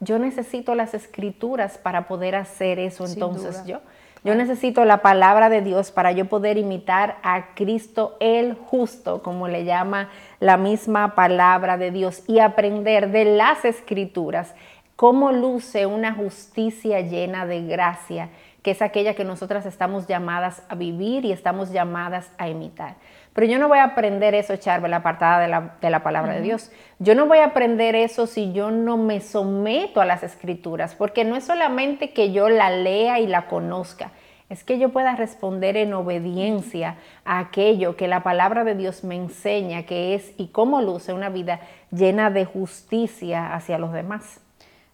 yo 0.00 0.18
necesito 0.18 0.74
las 0.74 0.92
escrituras 0.92 1.78
para 1.78 2.06
poder 2.06 2.34
hacer 2.34 2.78
eso 2.78 3.06
entonces 3.06 3.64
yo. 3.64 3.80
Yo 4.22 4.34
necesito 4.34 4.84
la 4.84 5.00
palabra 5.00 5.48
de 5.48 5.62
Dios 5.62 5.92
para 5.92 6.12
yo 6.12 6.26
poder 6.26 6.58
imitar 6.58 7.16
a 7.22 7.54
Cristo 7.54 8.18
el 8.20 8.52
justo, 8.54 9.22
como 9.22 9.48
le 9.48 9.64
llama 9.64 10.10
la 10.38 10.58
misma 10.58 11.14
palabra 11.14 11.78
de 11.78 11.90
Dios, 11.90 12.22
y 12.26 12.40
aprender 12.40 13.10
de 13.12 13.24
las 13.24 13.64
escrituras 13.64 14.54
cómo 14.94 15.32
luce 15.32 15.86
una 15.86 16.12
justicia 16.12 17.00
llena 17.00 17.46
de 17.46 17.62
gracia 17.62 18.28
que 18.68 18.72
es 18.72 18.82
aquella 18.82 19.14
que 19.14 19.24
nosotras 19.24 19.64
estamos 19.64 20.06
llamadas 20.06 20.62
a 20.68 20.74
vivir 20.74 21.24
y 21.24 21.32
estamos 21.32 21.72
llamadas 21.72 22.30
a 22.36 22.50
imitar. 22.50 22.96
Pero 23.32 23.46
yo 23.46 23.58
no 23.58 23.66
voy 23.66 23.78
a 23.78 23.84
aprender 23.84 24.34
eso, 24.34 24.56
Charbel, 24.56 24.92
apartada 24.92 25.40
de 25.40 25.48
la, 25.48 25.76
de 25.80 25.88
la 25.88 26.02
palabra 26.02 26.34
de 26.34 26.42
Dios. 26.42 26.70
Yo 26.98 27.14
no 27.14 27.24
voy 27.24 27.38
a 27.38 27.46
aprender 27.46 27.94
eso 27.94 28.26
si 28.26 28.52
yo 28.52 28.70
no 28.70 28.98
me 28.98 29.22
someto 29.22 30.02
a 30.02 30.04
las 30.04 30.22
escrituras, 30.22 30.94
porque 30.94 31.24
no 31.24 31.34
es 31.34 31.44
solamente 31.44 32.12
que 32.12 32.30
yo 32.30 32.50
la 32.50 32.68
lea 32.68 33.20
y 33.20 33.26
la 33.26 33.46
conozca, 33.46 34.10
es 34.50 34.64
que 34.64 34.78
yo 34.78 34.90
pueda 34.90 35.16
responder 35.16 35.78
en 35.78 35.94
obediencia 35.94 36.96
a 37.24 37.38
aquello 37.38 37.96
que 37.96 38.06
la 38.06 38.22
palabra 38.22 38.64
de 38.64 38.74
Dios 38.74 39.02
me 39.02 39.16
enseña 39.16 39.84
que 39.84 40.14
es 40.14 40.34
y 40.36 40.48
cómo 40.48 40.82
luce 40.82 41.14
una 41.14 41.30
vida 41.30 41.60
llena 41.90 42.28
de 42.30 42.44
justicia 42.44 43.54
hacia 43.54 43.78
los 43.78 43.94
demás. 43.94 44.42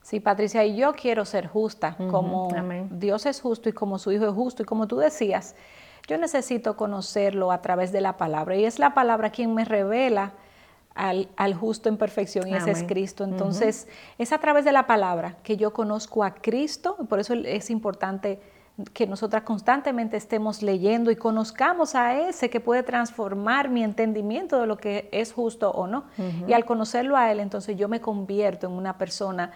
Sí, 0.05 0.21
Patricia, 0.21 0.63
y 0.67 0.77
yo 0.77 0.93
quiero 0.93 1.25
ser 1.25 1.49
justa, 1.49 1.97
como 2.11 2.51
Dios 2.91 3.25
es 3.25 3.41
justo 3.41 3.71
y 3.71 3.73
como 3.73 3.99
su 3.99 4.13
Hijo 4.13 4.27
es 4.27 4.35
justo, 4.35 4.63
y 4.63 4.67
como 4.67 4.87
tú 4.87 4.99
decías, 4.99 5.57
yo 6.07 6.19
necesito 6.19 6.77
conocerlo 6.77 7.51
a 7.51 7.63
través 7.63 7.91
de 7.91 8.03
la 8.03 8.19
palabra, 8.19 8.55
y 8.55 8.67
es 8.67 8.79
la 8.79 8.93
palabra 8.93 9.31
quien 9.31 9.55
me 9.55 9.65
revela 9.65 10.33
al, 10.95 11.55
justo 11.55 11.89
en 11.89 11.97
perfección, 11.97 12.49
y 12.49 12.55
ese 12.55 12.71
es 12.71 12.83
Cristo. 12.83 13.25
Entonces, 13.25 13.89
es 14.19 14.33
a 14.33 14.39
través 14.39 14.67
de 14.67 14.73
la 14.73 14.87
palabra 14.87 15.37
que 15.43 15.57
yo 15.57 15.73
conozco 15.73 16.23
a 16.23 16.35
Cristo, 16.35 16.99
y 17.01 17.05
por 17.07 17.19
eso 17.19 17.33
es 17.33 17.71
importante 17.71 18.43
que 18.93 19.07
nosotras 19.07 19.45
constantemente 19.45 20.19
estemos 20.19 20.63
leyendo 20.63 21.11
y 21.11 21.17
conozcamos 21.17 21.95
a 21.95 22.29
ese 22.29 22.51
que 22.51 22.61
puede 22.61 22.83
transformar 22.83 23.71
mi 23.71 23.83
entendimiento 23.83 24.61
de 24.61 24.67
lo 24.67 24.77
que 24.77 25.09
es 25.13 25.33
justo 25.33 25.71
o 25.71 25.87
no. 25.87 26.05
Y 26.47 26.53
al 26.53 26.67
conocerlo 26.67 27.17
a 27.17 27.33
él, 27.33 27.41
entonces 27.41 27.79
yo 27.79 27.89
me 27.89 28.03
convierto 28.03 28.67
en 28.67 28.75
una 28.75 28.99
persona 28.99 29.53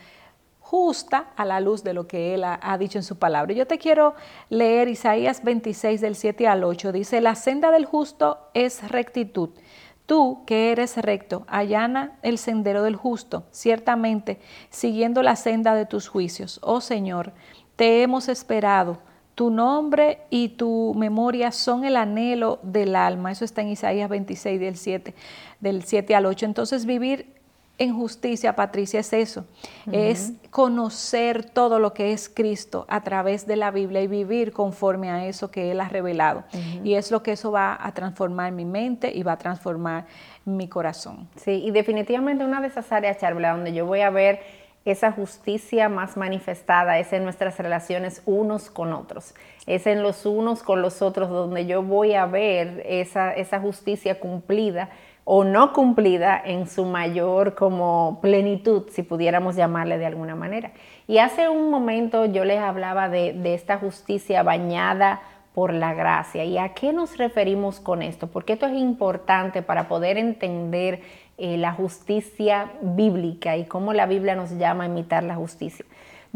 justa 0.69 1.31
a 1.35 1.47
la 1.47 1.61
luz 1.61 1.83
de 1.83 1.95
lo 1.95 2.07
que 2.07 2.35
Él 2.35 2.45
ha, 2.45 2.77
dicho 2.77 2.99
en 2.99 3.03
su 3.03 3.19
palabra. 3.19 3.55
Yo 3.55 3.67
te 3.67 3.79
quiero 3.79 4.15
leer 4.51 4.89
Isaías 4.89 5.43
26 5.43 6.03
del 6.03 6.15
7 6.15 6.47
al 6.47 6.63
8. 6.63 6.93
Dice, 6.93 7.23
la 7.23 7.37
senda 7.37 7.71
del 7.71 7.87
justo 7.87 8.51
es 8.53 8.87
rectitud. 8.87 9.49
Tú 10.05 10.43
que 10.45 10.71
eres 10.71 10.99
recto, 10.99 11.47
allana 11.49 12.19
el 12.21 12.37
sendero 12.37 12.83
del 12.83 12.97
justo, 12.97 13.45
ciertamente, 13.51 14.41
siguiendo 14.69 15.23
la 15.23 15.37
senda 15.37 15.75
de 15.75 15.87
tus 15.87 16.07
juicios. 16.07 16.61
Oh 16.63 16.83
Señor, 16.83 17.33
te 17.77 18.03
hemos 18.03 18.29
esperado. 18.29 18.99
Tu 19.35 19.49
nombre 19.49 20.27
y 20.29 20.51
tu 20.51 20.93
memoria 20.95 21.51
son 21.51 21.87
el 21.87 21.97
anhelo 21.97 22.59
del 22.63 22.95
alma. 22.95 23.33
Eso 23.33 23.47
está 23.47 23.63
en 23.63 23.69
Isaías 23.69 24.11
26 24.11 24.61
del 24.61 24.77
7, 24.77 25.15
del 25.61 25.85
7 25.85 26.15
al 26.15 26.27
8. 26.27 26.45
Entonces 26.45 26.85
vivir 26.85 27.38
en 27.79 27.97
justicia, 27.97 28.57
Patricia, 28.57 29.01
es 29.01 29.13
eso, 29.13 29.45
es 29.93 30.33
conocer 30.51 31.45
todo 31.45 31.79
lo 31.79 31.95
que 31.95 32.13
es 32.13 32.29
Cristo 32.29 32.85
a 32.89 33.03
través 33.03 33.47
de 33.47 33.55
la 33.55 33.71
Biblia 33.71 34.03
y 34.03 34.09
vivir 34.09 34.53
conforme 34.53 35.11
a 35.11 35.27
eso 35.27 35.53
que 35.53 35.71
Él 35.71 35.81
ha 35.81 35.89
revelado. 35.89 36.43
Y 36.83 36.95
es 36.95 37.13
lo 37.13 37.23
que 37.23 37.33
eso 37.33 37.53
va 37.53 37.79
a 37.81 37.93
transformar 37.93 38.51
mi 38.51 38.65
mente 38.65 39.13
y 39.15 39.23
va 39.23 39.33
a 39.33 39.39
transformar 39.39 40.07
mi 40.45 40.69
corazón. 40.69 41.29
Sí, 41.37 41.63
y 41.65 41.71
definitivamente 41.71 42.45
una 42.45 42.61
de 42.61 42.67
esas 42.67 42.91
áreas, 42.91 43.19
Charla, 43.19 43.53
donde 43.53 43.73
yo 43.73 43.87
voy 43.87 44.01
a 44.01 44.11
ver 44.11 44.41
esa 44.85 45.13
justicia 45.13 45.89
más 45.89 46.17
manifestada 46.17 46.99
es 46.99 47.13
en 47.13 47.23
nuestras 47.23 47.59
relaciones 47.59 48.23
unos 48.25 48.71
con 48.71 48.93
otros, 48.93 49.35
es 49.67 49.87
en 49.87 50.03
los 50.03 50.25
unos 50.25 50.63
con 50.63 50.83
los 50.83 51.03
otros 51.03 51.29
donde 51.29 51.67
yo 51.67 51.83
voy 51.83 52.15
a 52.15 52.27
ver 52.27 52.83
esa, 52.87 53.33
esa 53.33 53.61
justicia 53.61 54.19
cumplida 54.19 54.89
o 55.31 55.45
no 55.45 55.75
cumplida 55.75 56.41
en 56.43 56.67
su 56.67 56.87
mayor 56.87 57.55
como 57.55 58.19
plenitud, 58.23 58.85
si 58.89 59.03
pudiéramos 59.03 59.57
llamarle 59.57 59.99
de 59.99 60.07
alguna 60.07 60.35
manera. 60.35 60.73
Y 61.07 61.19
hace 61.19 61.51
un 61.51 61.71
momento 61.71 62.25
yo 62.25 62.47
les 62.47 62.59
hablaba 62.59 63.11
de, 63.11 63.37
esta 63.53 63.77
justicia 63.77 64.43
bañada 64.43 65.21
por 65.53 65.75
la 65.75 65.93
gracia. 65.93 66.45
¿Y 66.45 66.57
a 66.57 66.73
qué 66.73 66.95
nos 66.95 67.19
referimos 67.19 67.79
con 67.79 68.01
esto? 68.01 68.29
Porque 68.29 68.55
esto 68.55 68.65
es 68.69 68.79
importante 68.79 69.61
para 69.61 69.87
poder 69.87 70.17
entender 70.17 71.03
eh, 71.37 71.59
la 71.59 71.75
justicia 71.75 72.73
bíblica 72.81 73.55
y 73.59 73.67
cómo 73.67 73.93
la 73.93 74.07
Biblia 74.07 74.35
nos 74.35 74.53
llama 74.53 74.85
a 74.85 74.87
imitar 74.87 75.25
la 75.25 75.35
justicia. 75.35 75.85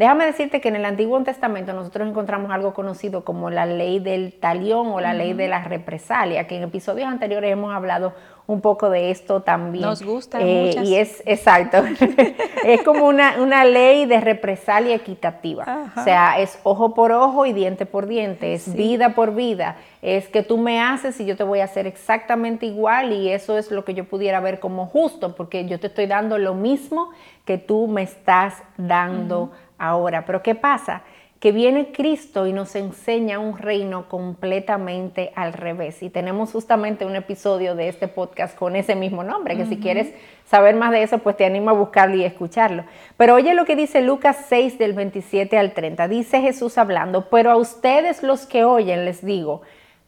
Déjame 0.02 0.26
decirte 0.26 0.61
que 0.61 0.66
en 0.66 0.75
el 0.75 0.85
Antiguo 0.85 1.23
Testamento 1.23 1.73
nosotros 1.75 2.09
encontramos 2.09 2.50
algo 2.50 2.75
conocido 2.75 3.25
como 3.25 3.50
la 3.50 3.66
ley 3.66 4.00
del 4.00 4.32
talión 4.32 4.88
o 4.88 5.00
la 5.00 5.14
ley 5.14 5.32
de 5.32 5.47
la 5.47 5.62
represalia, 5.62 6.49
que 6.49 6.56
en 6.56 6.64
episodios 6.64 7.06
anteriores 7.06 7.52
hemos 7.52 7.73
hablado 7.73 8.12
un 8.49 8.61
poco 8.61 8.90
de 8.90 9.12
esto 9.12 9.42
también. 9.42 9.85
Nos 9.85 10.02
gusta. 10.02 10.40
Eh, 10.40 10.75
y 10.82 10.97
es 10.97 11.23
exacto. 11.25 11.85
es 12.64 12.82
como 12.82 13.06
una, 13.06 13.40
una, 13.40 13.64
ley 13.64 14.06
de 14.06 14.21
represalia 14.21 14.97
equitativa. 14.97 15.92
O 15.97 16.02
sea, 16.02 16.40
es 16.40 16.59
ojo 16.64 16.94
por 16.94 17.12
ojo 17.12 17.47
y 17.47 17.52
diente 17.52 17.87
por 17.87 18.09
diente, 18.09 18.54
es 18.54 18.75
vida 18.75 19.11
por 19.11 19.37
vida. 19.37 19.76
Es 20.02 20.26
que 20.26 20.42
tú 20.42 20.59
me 20.59 20.80
haces 20.80 21.21
y 21.21 21.26
yo 21.26 21.37
te 21.37 21.44
voy 21.44 21.61
a 21.61 21.64
hacer 21.64 21.87
exactamente 21.87 22.66
igual 22.66 23.12
y 23.12 23.28
eso 23.28 23.56
es 23.56 23.71
lo 23.71 23.85
que 23.85 23.94
yo 23.94 24.04
pudiera 24.04 24.40
ver 24.40 24.59
como 24.59 24.87
justo, 24.87 25.37
porque 25.37 25.64
yo 25.66 25.78
te 25.78 25.87
estoy 25.87 26.06
dando 26.06 26.38
lo 26.38 26.54
mismo 26.54 27.11
que 27.44 27.59
tú 27.59 27.87
me 27.87 28.02
estás 28.02 28.62
dando 28.76 29.52
ahora. 29.83 30.25
Pero 30.25 30.43
¿qué 30.43 30.55
pasa? 30.55 31.03
que 31.43 31.51
viene 31.51 31.91
Cristo 31.91 32.47
y 32.47 32.53
nos 32.53 32.77
enseña 32.77 33.41
un 33.41 33.59
reino 33.59 34.09
completamente 34.09 35.33
al 35.35 35.53
revés. 35.53 36.01
Y 36.05 36.09
tenemos 36.09 36.53
justamente 36.53 37.05
un 37.05 37.17
episodio 37.17 37.75
de 37.75 37.89
este 37.89 38.07
podcast 38.07 38.57
con 38.57 38.77
ese 38.77 38.95
mismo 38.95 39.25
nombre, 39.25 39.57
que 39.57 39.67
si 39.67 39.79
quieres 39.79 40.15
saber 40.45 40.77
más 40.77 40.93
de 40.93 41.03
eso, 41.03 41.19
pues 41.19 41.37
te 41.37 41.45
animo 41.45 41.71
a 41.71 41.73
buscarlo 41.73 42.15
y 42.15 42.23
escucharlo. 42.23 42.85
Pero 43.17 43.35
oye 43.35 43.55
lo 43.55 43.65
que 43.65 43.75
dice 43.75 44.03
Lucas 44.03 44.45
6 44.51 44.79
del 44.79 44.93
27 44.93 45.59
al 45.59 45.73
30. 45.73 46.07
Dice 46.07 46.41
Jesús 46.41 46.79
hablando, 46.79 47.29
pero 47.29 47.51
a 47.51 47.57
ustedes 47.57 48.23
los 48.23 48.47
que 48.47 48.62
oyen 48.62 49.05
les 49.05 49.27
digo, 49.27 49.62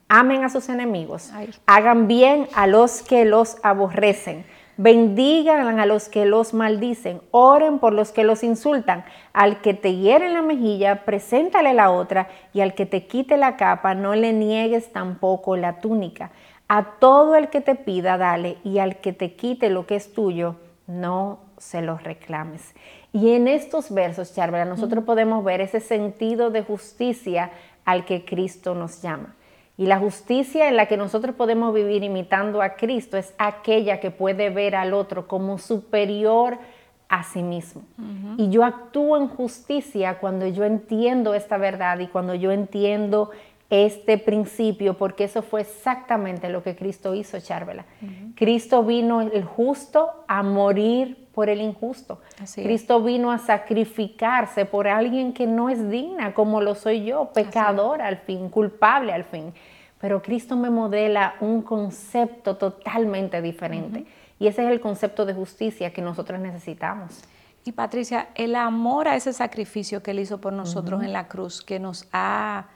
amen 0.09 0.45
a 0.45 0.51
sus 0.51 0.69
enemigos, 0.69 1.33
hagan 1.67 2.07
bien 2.07 2.47
a 2.55 2.69
los 2.69 3.03
que 3.03 3.25
los 3.25 3.57
aborrecen 3.65 4.45
Bendigan 4.77 5.79
a 5.79 5.87
los 5.87 6.09
que 6.09 6.25
los 6.25 6.53
maldicen, 6.53 7.21
oren 7.31 7.79
por 7.79 7.93
los 7.93 8.11
que 8.11 8.25
los 8.25 8.43
insultan. 8.43 9.05
Al 9.33 9.61
que 9.61 9.75
te 9.75 9.95
hiere 9.97 10.27
en 10.27 10.35
la 10.35 10.43
mejilla, 10.43 11.05
preséntale 11.05 11.73
la 11.75 11.91
otra, 11.91 12.29
y 12.53 12.61
al 12.61 12.75
que 12.75 12.87
te 12.87 13.07
quite 13.07 13.37
la 13.37 13.57
capa, 13.57 13.95
no 13.95 14.15
le 14.15 14.33
niegues 14.33 14.93
tampoco 14.93 15.57
la 15.57 15.79
túnica. 15.79 16.33
A 16.67 16.99
todo 16.99 17.37
el 17.37 17.51
que 17.51 17.61
te 17.61 17.77
pida, 17.77 18.19
dale, 18.19 18.59
y 18.65 18.79
al 18.79 18.97
que 18.97 19.13
te 19.13 19.35
quite 19.35 19.71
lo 19.71 19.87
que 19.87 19.97
es 19.97 20.13
tuyo, 20.13 20.57
no 20.87 21.39
se 21.59 21.81
lo 21.81 21.97
reclames. 21.97 22.75
Y 23.13 23.35
en 23.35 23.47
estos 23.47 23.93
versos, 23.93 24.35
Charvela, 24.35 24.65
nosotros 24.65 25.05
podemos 25.05 25.45
ver 25.45 25.61
ese 25.61 25.79
sentido 25.79 26.51
de 26.51 26.63
justicia 26.63 27.53
al 27.85 28.05
que 28.05 28.25
Cristo 28.25 28.75
nos 28.75 29.03
llama. 29.03 29.37
Y 29.77 29.87
la 29.87 29.99
justicia 29.99 30.69
en 30.69 30.77
la 30.77 30.87
que 30.87 30.97
nosotros 30.97 31.35
podemos 31.35 31.75
vivir 31.75 32.05
imitando 32.05 32.63
a 32.63 32.77
Cristo 32.77 33.17
es 33.17 33.35
aquella 33.39 33.99
que 33.99 34.11
puede 34.11 34.51
ver 34.51 34.77
al 34.77 34.95
otro 34.95 35.27
como 35.27 35.59
superior 35.59 36.59
a 37.09 37.23
sí 37.25 37.43
mismo. 37.43 37.83
Y 38.39 38.51
yo 38.51 38.65
actúo 38.65 39.17
en 39.17 39.29
justicia 39.29 40.19
cuando 40.19 40.47
yo 40.47 40.65
entiendo 40.65 41.35
esta 41.35 41.59
verdad 41.59 41.99
y 41.99 42.07
cuando 42.07 42.35
yo 42.35 42.51
entiendo 42.53 43.31
este 43.71 44.19
principio, 44.19 44.97
porque 44.97 45.25
eso 45.25 45.43
fue 45.43 45.63
exactamente 45.63 46.49
lo 46.49 46.63
que 46.63 46.77
Cristo 46.77 47.15
hizo, 47.15 47.41
Charvela. 47.41 47.85
Cristo 48.35 48.85
vino 48.85 49.21
el 49.21 49.45
justo 49.45 50.25
a 50.29 50.43
morir 50.43 51.27
por 51.35 51.49
el 51.49 51.61
injusto. 51.61 52.21
Cristo 52.55 53.03
vino 53.03 53.33
a 53.33 53.39
sacrificarse 53.39 54.65
por 54.65 54.87
alguien 54.87 55.33
que 55.33 55.47
no 55.47 55.69
es 55.69 55.91
digna, 55.91 56.35
como 56.35 56.61
lo 56.61 56.75
soy 56.75 57.05
yo, 57.05 57.31
pecador 57.35 58.01
al 58.01 58.19
fin, 58.19 58.49
culpable 58.49 59.13
al 59.13 59.25
fin. 59.25 59.53
Pero 60.01 60.23
Cristo 60.23 60.57
me 60.57 60.71
modela 60.71 61.35
un 61.41 61.63
concepto 61.63 62.57
totalmente 62.57 63.43
diferente. 63.43 64.07
Y 64.39 64.47
ese 64.47 64.65
es 64.65 64.71
el 64.71 64.81
concepto 64.81 65.25
de 65.25 65.35
justicia 65.35 65.93
que 65.93 66.03
nosotros 66.03 66.39
necesitamos. 66.39 67.23
Y 67.65 67.73
Patricia, 67.73 68.29
el 68.35 68.57
amor 68.57 69.09
a 69.09 69.17
ese 69.17 69.33
sacrificio 69.33 70.03
que 70.03 70.11
Él 70.11 70.19
hizo 70.19 70.39
por 70.39 70.53
nosotros 70.53 71.03
en 71.03 71.13
la 71.13 71.29
cruz, 71.29 71.63
que 71.63 71.79
nos 71.79 72.07
ha 72.13 72.67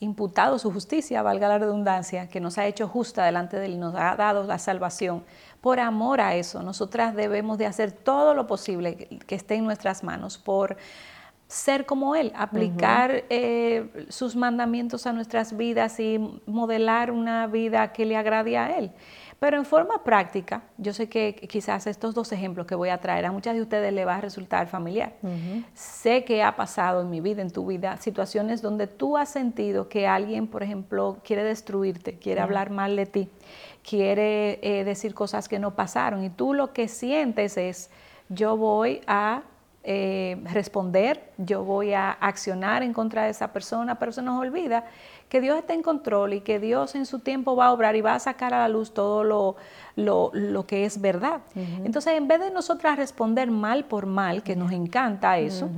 imputado 0.00 0.58
su 0.58 0.72
justicia, 0.72 1.22
valga 1.22 1.48
la 1.48 1.58
redundancia, 1.58 2.28
que 2.28 2.40
nos 2.40 2.58
ha 2.58 2.66
hecho 2.66 2.86
justa 2.88 3.24
delante 3.24 3.58
de 3.58 3.66
Él 3.66 3.72
y 3.72 3.78
nos 3.78 3.94
ha 3.94 4.14
dado 4.16 4.44
la 4.44 4.58
salvación, 4.58 5.24
por 5.60 5.80
amor 5.80 6.20
a 6.20 6.36
eso, 6.36 6.62
nosotras 6.62 7.14
debemos 7.16 7.58
de 7.58 7.66
hacer 7.66 7.90
todo 7.90 8.34
lo 8.34 8.46
posible 8.46 8.96
que 9.26 9.34
esté 9.34 9.56
en 9.56 9.64
nuestras 9.64 10.04
manos 10.04 10.38
por 10.38 10.76
ser 11.48 11.86
como 11.86 12.14
Él, 12.14 12.30
aplicar 12.36 13.24
eh, 13.30 14.06
sus 14.10 14.36
mandamientos 14.36 15.06
a 15.06 15.12
nuestras 15.12 15.56
vidas 15.56 15.98
y 15.98 16.18
modelar 16.46 17.10
una 17.10 17.46
vida 17.46 17.92
que 17.92 18.04
le 18.04 18.16
agrade 18.16 18.58
a 18.58 18.78
Él. 18.78 18.92
Pero 19.38 19.56
en 19.56 19.64
forma 19.64 20.02
práctica, 20.02 20.62
yo 20.78 20.92
sé 20.92 21.08
que 21.08 21.36
quizás 21.36 21.86
estos 21.86 22.12
dos 22.12 22.32
ejemplos 22.32 22.66
que 22.66 22.74
voy 22.74 22.88
a 22.88 22.98
traer 22.98 23.24
a 23.24 23.30
muchas 23.30 23.54
de 23.54 23.62
ustedes 23.62 23.92
le 23.92 24.04
va 24.04 24.16
a 24.16 24.20
resultar 24.20 24.66
familiar. 24.66 25.12
Sé 25.74 26.24
que 26.24 26.42
ha 26.42 26.56
pasado 26.56 27.02
en 27.02 27.10
mi 27.10 27.20
vida, 27.20 27.40
en 27.40 27.50
tu 27.50 27.64
vida, 27.64 27.96
situaciones 27.98 28.62
donde 28.62 28.88
tú 28.88 29.16
has 29.16 29.28
sentido 29.28 29.88
que 29.88 30.08
alguien, 30.08 30.48
por 30.48 30.64
ejemplo, 30.64 31.18
quiere 31.22 31.44
destruirte, 31.44 32.18
quiere 32.18 32.40
hablar 32.40 32.70
mal 32.70 32.96
de 32.96 33.06
ti, 33.06 33.28
quiere 33.88 34.58
eh, 34.60 34.82
decir 34.82 35.14
cosas 35.14 35.48
que 35.48 35.60
no 35.60 35.76
pasaron 35.76 36.24
y 36.24 36.30
tú 36.30 36.52
lo 36.52 36.72
que 36.72 36.88
sientes 36.88 37.56
es, 37.56 37.90
yo 38.28 38.56
voy 38.56 39.02
a 39.06 39.42
eh, 39.84 40.36
responder, 40.52 41.30
yo 41.38 41.62
voy 41.64 41.94
a 41.94 42.10
accionar 42.10 42.82
en 42.82 42.92
contra 42.92 43.24
de 43.24 43.30
esa 43.30 43.52
persona, 43.52 43.98
pero 43.98 44.10
se 44.10 44.20
nos 44.20 44.38
olvida 44.38 44.84
que 45.28 45.40
Dios 45.40 45.58
está 45.58 45.74
en 45.74 45.82
control 45.82 46.34
y 46.34 46.40
que 46.40 46.58
Dios 46.58 46.94
en 46.94 47.06
su 47.06 47.18
tiempo 47.18 47.56
va 47.56 47.66
a 47.66 47.72
obrar 47.72 47.96
y 47.96 48.00
va 48.00 48.14
a 48.14 48.18
sacar 48.18 48.54
a 48.54 48.60
la 48.60 48.68
luz 48.68 48.92
todo 48.92 49.24
lo, 49.24 49.56
lo, 49.96 50.66
que 50.66 50.84
es 50.84 51.00
verdad. 51.00 51.40
Entonces, 51.84 52.14
en 52.14 52.28
vez 52.28 52.40
de 52.40 52.50
nosotras 52.50 52.96
responder 52.96 53.50
mal 53.50 53.84
por 53.84 54.06
mal, 54.06 54.42
que 54.42 54.56
nos 54.56 54.72
encanta 54.72 55.38
eso, 55.38 55.68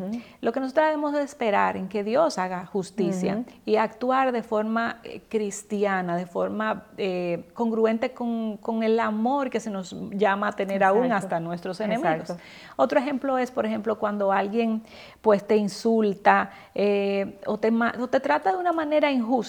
lo 0.41 0.53
que 0.53 0.61
nosotros 0.61 0.87
debemos 0.87 1.13
de 1.13 1.23
esperar 1.23 1.77
en 1.77 1.89
que 1.89 2.05
Dios 2.05 2.39
haga 2.39 2.67
justicia 2.67 3.45
y 3.65 3.77
actuar 3.77 4.33
de 4.33 4.43
forma 4.43 5.01
eh, 5.05 5.23
cristiana, 5.29 6.17
de 6.17 6.27
forma 6.27 6.85
eh, 6.97 7.49
congruente 7.55 8.13
con, 8.13 8.59
el 8.83 9.01
amor 9.01 9.51
que 9.51 9.61
se 9.61 9.71
nos 9.71 9.95
llama 10.11 10.49
a 10.49 10.53
tener 10.53 10.85
aún 10.85 11.13
hasta 11.13 11.41
nuestros 11.41 11.81
enemigos. 11.81 12.35
Otro 12.77 12.99
ejemplo 12.99 13.39
es, 13.39 13.51
por 13.51 13.67
ejemplo, 13.67 13.99
cuando 13.99 14.33
alguien 14.33 14.83
pues 15.21 15.47
te 15.47 15.57
insulta 15.57 16.51
eh, 16.75 17.39
o, 17.47 17.59
te, 17.59 17.71
o, 18.01 18.09
te, 18.09 18.21
trata 18.21 18.53
de 18.53 18.59
una 18.59 18.73
manera 18.73 19.11
injusta, 19.11 19.40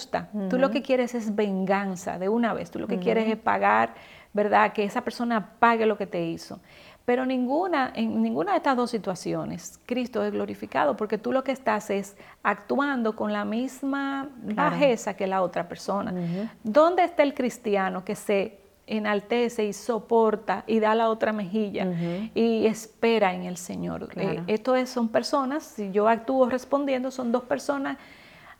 tú 0.48 0.58
lo 0.58 0.70
que 0.70 0.82
quieres 0.82 1.14
es 1.14 1.34
venganza 1.34 2.18
de 2.18 2.28
una 2.28 2.54
vez, 2.54 2.70
tú 2.70 2.78
lo 2.78 2.86
que 2.86 2.98
quieres 2.98 3.28
es 3.28 3.36
pagar 3.36 3.94
¿verdad? 4.32 4.72
Que 4.72 4.84
esa 4.84 5.02
persona 5.02 5.54
pague 5.58 5.86
lo 5.86 5.96
que 5.96 6.06
te 6.06 6.24
hizo. 6.24 6.60
Pero 7.04 7.26
ninguna, 7.26 7.92
en 7.94 8.22
ninguna 8.22 8.52
de 8.52 8.58
estas 8.58 8.76
dos 8.76 8.90
situaciones 8.90 9.80
Cristo 9.86 10.22
es 10.24 10.32
glorificado 10.32 10.96
porque 10.96 11.18
tú 11.18 11.32
lo 11.32 11.42
que 11.42 11.50
estás 11.50 11.90
es 11.90 12.16
actuando 12.44 13.16
con 13.16 13.32
la 13.32 13.44
misma 13.44 14.28
bajeza 14.54 15.14
que 15.14 15.26
la 15.26 15.42
otra 15.42 15.68
persona. 15.68 16.14
¿Dónde 16.62 17.04
está 17.04 17.24
el 17.24 17.34
cristiano 17.34 18.04
que 18.04 18.14
se 18.14 18.58
enaltece 18.86 19.64
y 19.64 19.72
soporta 19.72 20.64
y 20.66 20.78
da 20.78 20.94
la 20.94 21.08
otra 21.08 21.32
mejilla 21.32 21.88
y 22.34 22.66
espera 22.66 23.34
en 23.34 23.42
el 23.42 23.56
Señor? 23.56 24.08
Eh, 24.14 24.40
esto 24.46 24.76
es, 24.76 24.88
son 24.88 25.08
personas, 25.08 25.64
si 25.64 25.90
yo 25.90 26.08
actúo 26.08 26.48
respondiendo, 26.48 27.10
son 27.10 27.32
dos 27.32 27.42
personas 27.42 27.98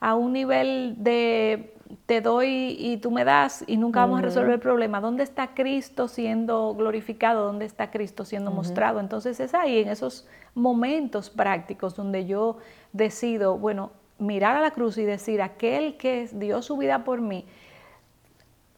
a 0.03 0.17
un 0.17 0.33
nivel 0.33 0.97
de 0.99 1.75
te 2.07 2.21
doy 2.21 2.77
y 2.77 2.97
tú 2.97 3.13
me 3.13 3.25
das 3.25 3.63
y 3.69 3.77
nunca 3.77 4.01
vamos 4.01 4.19
a 4.19 4.23
resolver 4.23 4.55
el 4.55 4.59
problema. 4.59 5.01
¿Dónde 5.01 5.23
está 5.23 5.55
Cristo 5.55 6.09
siendo 6.09 6.75
glorificado? 6.75 7.45
¿Dónde 7.47 7.67
está 7.67 7.93
Cristo 7.93 8.25
siendo 8.25 8.51
mostrado? 8.51 8.99
Entonces 8.99 9.39
es 9.39 9.55
ahí, 9.55 9.79
en 9.79 9.89
esos 9.89 10.27
momentos 10.57 11.31
prácticos 11.31 11.95
donde 11.95 12.27
yo 12.27 12.57
decido, 12.93 13.57
bueno, 13.57 13.93
mirar 14.19 14.57
a 14.57 14.61
la 14.61 14.73
cruz 14.73 14.99
y 14.99 15.05
decir, 15.05 15.41
aquel 15.41 15.97
que 15.97 16.29
dio 16.33 16.63
su 16.63 16.77
vida 16.77 17.05
por 17.05 17.21
mí, 17.21 17.45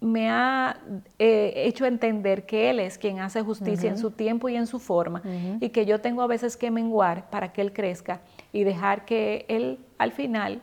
me 0.00 0.28
ha 0.28 0.76
eh, 1.19 1.54
hecho 1.57 1.87
entender 1.87 2.45
que 2.45 2.69
Él 2.69 2.81
es 2.81 2.99
quien 2.99 3.21
hace 3.21 3.40
justicia 3.40 3.88
en 3.88 3.97
su 3.97 4.11
tiempo 4.11 4.50
y 4.50 4.57
en 4.57 4.66
su 4.66 4.78
forma 4.78 5.23
y 5.59 5.71
que 5.71 5.87
yo 5.87 6.02
tengo 6.02 6.21
a 6.21 6.26
veces 6.26 6.59
que 6.59 6.71
menguar 6.71 7.31
para 7.31 7.54
que 7.54 7.62
Él 7.62 7.73
crezca 7.73 8.21
y 8.52 8.64
dejar 8.64 9.07
que 9.07 9.47
Él 9.49 9.78
al 9.97 10.12
final 10.12 10.61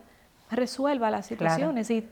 resuelva 0.51 1.09
las 1.09 1.25
situaciones 1.25 1.89
y 1.89 2.07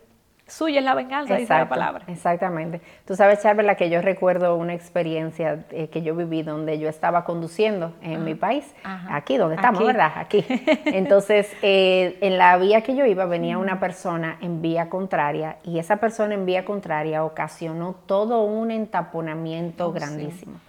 suya 0.49 0.79
es 0.79 0.85
la 0.85 0.95
venganza, 0.95 1.35
dice 1.35 1.53
la 1.53 1.69
palabra. 1.69 2.03
Exactamente. 2.07 2.81
Tú 3.05 3.15
sabes, 3.15 3.41
Charvela, 3.41 3.75
que 3.75 3.89
yo 3.89 4.01
recuerdo 4.01 4.55
una 4.55 4.73
experiencia 4.73 5.65
eh, 5.71 5.87
que 5.89 6.01
yo 6.01 6.15
viví 6.15 6.43
donde 6.43 6.79
yo 6.79 6.89
estaba 6.89 7.23
conduciendo 7.23 7.93
en 8.01 8.23
mi 8.23 8.35
país, 8.35 8.65
aquí 8.83 9.37
donde 9.37 9.55
estamos, 9.55 9.85
¿verdad? 9.85 10.11
Aquí. 10.15 10.45
Entonces, 10.85 11.51
eh, 11.61 12.17
en 12.21 12.37
la 12.37 12.57
vía 12.57 12.81
que 12.81 12.95
yo 12.95 13.05
iba 13.05 13.25
venía 13.25 13.57
una 13.57 13.79
persona 13.79 14.37
en 14.41 14.61
vía 14.61 14.89
contraria 14.89 15.57
y 15.63 15.79
esa 15.79 15.97
persona 15.97 16.33
en 16.33 16.45
vía 16.45 16.65
contraria 16.65 17.23
ocasionó 17.23 17.95
todo 18.05 18.43
un 18.43 18.71
entaponamiento 18.71 19.87
oh, 19.87 19.91
grandísimo. 19.91 20.59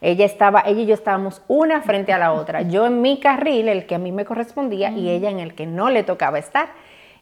Ella 0.00 0.24
estaba, 0.24 0.62
ella 0.64 0.82
y 0.82 0.86
yo 0.86 0.94
estábamos 0.94 1.42
una 1.48 1.80
frente 1.82 2.12
a 2.12 2.18
la 2.18 2.32
otra. 2.32 2.62
Yo 2.68 2.86
en 2.86 3.02
mi 3.02 3.18
carril, 3.18 3.68
el 3.68 3.86
que 3.86 3.96
a 3.96 3.98
mí 3.98 4.12
me 4.12 4.24
correspondía, 4.24 4.90
y 4.90 5.08
ella 5.08 5.28
en 5.28 5.40
el 5.40 5.54
que 5.54 5.66
no 5.66 5.90
le 5.90 6.04
tocaba 6.04 6.38
estar. 6.38 6.68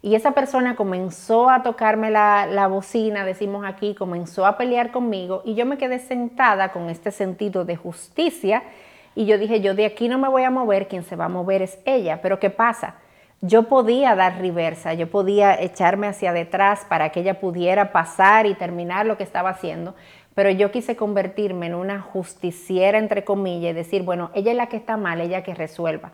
Y 0.07 0.15
esa 0.15 0.31
persona 0.31 0.77
comenzó 0.77 1.51
a 1.51 1.65
tocarme 1.65 2.13
la, 2.13 2.69
bocina, 2.69 3.25
decimos 3.25 3.65
aquí, 3.67 3.93
comenzó 3.97 4.47
a 4.47 4.57
pelear 4.57 4.93
conmigo 4.93 5.43
y 5.45 5.57
yo 5.57 5.67
me 5.67 5.79
quedé 5.79 5.99
sentada 5.99 6.71
con 6.71 6.91
este 6.91 7.11
sentido 7.11 7.65
de 7.65 7.75
justicia 7.75 8.63
y 9.17 9.27
yo 9.27 9.37
dije, 9.37 9.61
yo 9.61 9.75
de 9.75 9.85
aquí 9.85 10.07
no 10.09 10.17
me 10.19 10.29
voy 10.29 10.45
a 10.45 10.51
mover, 10.51 10.87
quien 10.87 11.03
se 11.03 11.17
va 11.17 11.25
a 11.25 11.29
mover 11.29 11.61
es 11.61 11.81
ella. 11.85 12.21
Pero 12.23 12.39
¿qué 12.39 12.51
pasa? 12.51 12.95
Yo 13.41 13.65
podía 13.65 14.15
dar 14.15 14.39
reversa, 14.39 14.95
yo 14.95 15.11
podía 15.11 15.61
echarme 15.61 16.07
hacia 16.07 16.33
detrás 16.33 16.87
para 16.89 17.09
que 17.09 17.19
ella 17.19 17.41
pudiera 17.41 17.91
pasar 17.91 18.47
y 18.47 18.55
terminar 18.55 19.07
lo 19.07 19.17
que 19.17 19.25
estaba 19.25 19.51
haciendo, 19.51 19.97
pero 20.37 20.51
yo 20.51 20.71
quise 20.71 20.95
convertirme 20.95 21.67
en 21.67 21.75
una 21.75 22.01
justiciera, 22.01 22.99
entre 22.99 23.25
comillas, 23.25 23.73
y 23.73 23.75
decir, 23.75 24.05
bueno, 24.05 24.31
ella 24.35 24.53
es 24.53 24.57
la 24.57 24.69
que 24.69 24.77
está 24.77 24.97
mal, 24.97 25.21
ella 25.21 25.43
que 25.43 25.53
resuelva. 25.53 26.13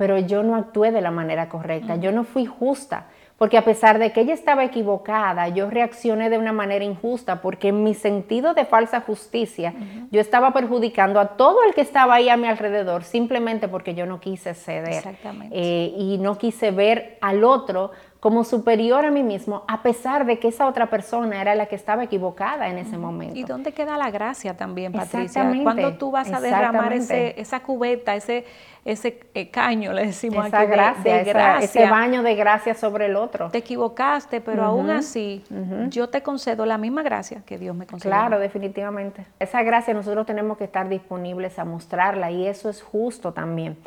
Pero 0.00 0.18
yo 0.18 0.42
no 0.42 0.56
actué 0.56 0.92
de 0.92 1.02
la 1.02 1.10
manera 1.10 1.50
correcta, 1.50 1.96
yo 1.96 2.10
no 2.10 2.24
fui 2.24 2.46
justa, 2.46 3.08
porque 3.36 3.58
a 3.58 3.64
pesar 3.66 3.98
de 3.98 4.12
que 4.12 4.22
ella 4.22 4.32
estaba 4.32 4.64
equivocada, 4.64 5.48
yo 5.48 5.68
reaccioné 5.68 6.30
de 6.30 6.38
una 6.38 6.52
manera 6.52 6.86
injusta, 6.86 7.42
porque 7.42 7.68
en 7.68 7.84
mi 7.84 7.92
sentido 7.92 8.54
de 8.54 8.64
falsa 8.64 9.02
justicia, 9.02 9.74
yo 10.10 10.22
estaba 10.22 10.54
perjudicando 10.54 11.20
a 11.20 11.36
todo 11.36 11.64
el 11.68 11.74
que 11.74 11.82
estaba 11.82 12.14
ahí 12.14 12.30
a 12.30 12.38
mi 12.38 12.48
alrededor, 12.48 13.04
simplemente 13.04 13.68
porque 13.68 13.94
yo 13.94 14.06
no 14.06 14.20
quise 14.20 14.54
ceder. 14.54 15.04
Eh, 15.50 15.92
y 15.94 16.16
no 16.16 16.38
quise 16.38 16.70
ver 16.70 17.18
al 17.20 17.44
otro 17.44 17.90
como 18.20 18.44
superior 18.44 19.06
a 19.06 19.10
mí 19.10 19.22
mismo, 19.22 19.64
a 19.66 19.82
pesar 19.82 20.26
de 20.26 20.38
que 20.38 20.48
esa 20.48 20.66
otra 20.66 20.90
persona 20.90 21.40
era 21.40 21.54
la 21.54 21.66
que 21.66 21.74
estaba 21.74 22.04
equivocada 22.04 22.68
en 22.68 22.76
ese 22.76 22.98
momento. 22.98 23.38
¿Y 23.38 23.44
dónde 23.44 23.72
queda 23.72 23.96
la 23.96 24.10
gracia 24.10 24.58
también, 24.58 24.92
Patricia? 24.92 25.50
Cuando 25.62 25.94
tú 25.94 26.10
vas 26.10 26.30
a 26.30 26.38
derramar 26.38 26.92
ese, 26.92 27.40
esa 27.40 27.60
cubeta, 27.60 28.14
ese, 28.14 28.44
ese 28.84 29.20
eh, 29.32 29.50
caño, 29.50 29.94
le 29.94 30.04
decimos 30.04 30.46
esa 30.46 30.60
aquí, 30.60 30.70
gracia, 30.70 31.16
de, 31.16 31.24
gracia. 31.24 31.64
ese 31.64 31.90
baño 31.90 32.22
de 32.22 32.34
gracia 32.34 32.74
sobre 32.74 33.06
el 33.06 33.16
otro. 33.16 33.48
Te 33.48 33.58
equivocaste, 33.58 34.42
pero 34.42 34.64
aún 34.64 34.90
así 34.90 35.42
yo 35.88 36.10
te 36.10 36.22
concedo 36.22 36.66
la 36.66 36.76
misma 36.76 37.02
gracia 37.02 37.42
que 37.46 37.56
Dios 37.56 37.74
me 37.74 37.86
concede. 37.86 38.10
Claro, 38.10 38.38
definitivamente. 38.38 39.24
Esa 39.38 39.62
gracia 39.62 39.94
nosotros 39.94 40.26
tenemos 40.26 40.58
que 40.58 40.64
estar 40.64 40.90
disponibles 40.90 41.58
a 41.58 41.64
mostrarla 41.64 42.30
y 42.30 42.46
eso 42.46 42.68
es 42.68 42.82
justo 42.82 43.32
también. 43.32 43.78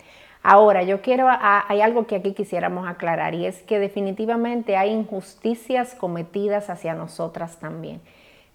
Ahora, 0.46 0.84
yo 0.84 1.02
quiero, 1.02 1.28
hay 1.30 1.80
algo 1.80 2.06
que 2.06 2.18
aquí 2.18 2.34
quisiéramos 2.34 2.86
aclarar 2.86 3.34
y 3.34 3.46
es 3.46 3.62
que 3.64 3.80
definitivamente 3.80 4.76
hay 4.76 4.92
injusticias 4.92 5.96
cometidas 5.96 6.70
hacia 6.70 6.94
nosotras 6.96 7.60
también. 7.60 8.02